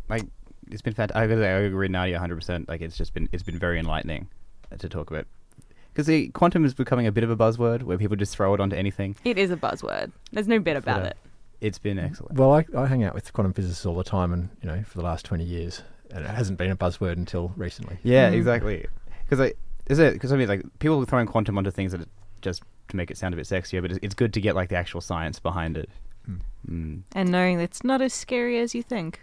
[0.08, 0.24] like
[0.70, 1.16] it's been fantastic.
[1.16, 2.34] I gotta say, I agree, Nadia, 100.
[2.36, 4.28] percent Like it's just been it's been very enlightening
[4.72, 5.26] uh, to talk about
[5.92, 8.60] because the quantum is becoming a bit of a buzzword where people just throw it
[8.60, 9.16] onto anything.
[9.24, 10.12] It is a buzzword.
[10.32, 11.16] There's no bit about uh, it.
[11.60, 12.39] It's been excellent.
[12.39, 14.98] Well, I, I hang out with quantum physicists all the time, and you know, for
[14.98, 17.98] the last 20 years, and it hasn't been a buzzword until recently.
[18.02, 18.35] Yeah, Mm.
[18.35, 18.86] exactly.
[19.28, 19.55] Because I
[19.86, 22.06] is it because I mean like people are throwing quantum onto things that are
[22.43, 24.68] just to make it sound a bit sexier, but it's, it's good to get like
[24.68, 25.90] the actual science behind it.
[26.28, 26.40] Mm.
[26.70, 27.02] Mm.
[27.14, 29.20] And knowing that it's not as scary as you think.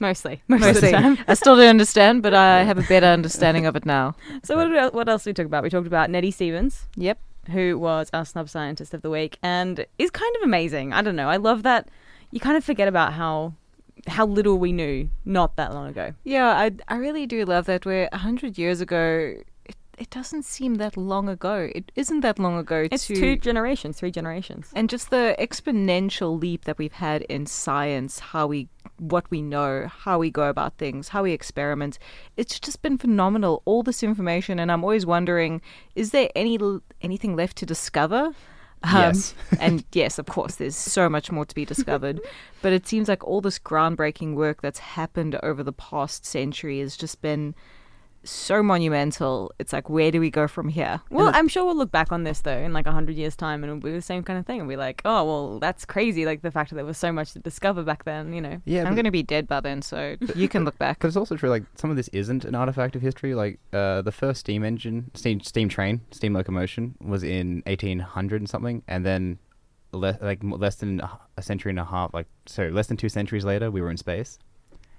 [0.00, 0.92] Mostly, most Mostly.
[0.92, 4.16] I still don't understand, but I have a better understanding of it now.
[4.42, 5.62] So what what else did we talk about?
[5.62, 6.86] We talked about Nettie Stevens.
[6.96, 7.18] Yep.
[7.48, 10.92] Who was our snub scientist of the week and is kind of amazing.
[10.92, 11.28] I don't know.
[11.28, 11.88] I love that
[12.34, 13.54] you kind of forget about how
[14.08, 16.12] how little we knew not that long ago.
[16.24, 17.86] Yeah, I, I really do love that.
[17.86, 19.36] Where a hundred years ago,
[19.96, 21.70] it, it doesn't seem that long ago.
[21.74, 22.86] It isn't that long ago.
[22.90, 24.70] It's to, two generations, three generations.
[24.74, 28.68] and just the exponential leap that we've had in science, how we,
[28.98, 31.98] what we know, how we go about things, how we experiment.
[32.36, 33.62] It's just been phenomenal.
[33.64, 35.60] All this information, and I'm always wondering,
[35.94, 36.58] is there any
[37.00, 38.34] anything left to discover?
[38.84, 39.34] Um, Yes.
[39.60, 42.20] and yes, of course, there's so much more to be discovered.
[42.62, 46.96] but it seems like all this groundbreaking work that's happened over the past century has
[46.96, 47.54] just been
[48.24, 49.52] so monumental.
[49.58, 51.00] It's like, where do we go from here?
[51.10, 53.62] Well, I'm sure we'll look back on this though in like a hundred years' time,
[53.62, 54.60] and it'll be the same kind of thing.
[54.60, 56.24] And be like, oh, well, that's crazy.
[56.26, 58.32] Like the fact that there was so much to discover back then.
[58.32, 58.62] You know.
[58.64, 60.98] Yeah, I'm but- going to be dead by then, so you can look back.
[61.00, 63.34] But it's also true, like some of this isn't an artifact of history.
[63.34, 68.48] Like uh, the first steam engine, steam steam train, steam locomotion was in 1800 and
[68.48, 69.38] something, and then
[69.92, 71.00] le- like less than
[71.36, 73.96] a century and a half, like sorry, less than two centuries later, we were in
[73.96, 74.38] space.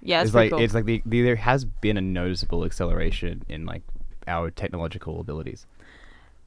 [0.05, 0.59] Yeah, it's, it's like cool.
[0.59, 3.81] it's like the, the, there has been a noticeable acceleration in like
[4.27, 5.65] our technological abilities.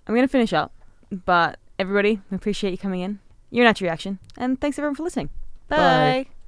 [0.06, 0.72] I'm gonna finish up,
[1.10, 3.18] but everybody, we appreciate you coming in.
[3.51, 5.30] You're Natural Reaction, and thanks everyone for listening.
[5.68, 6.28] Bye.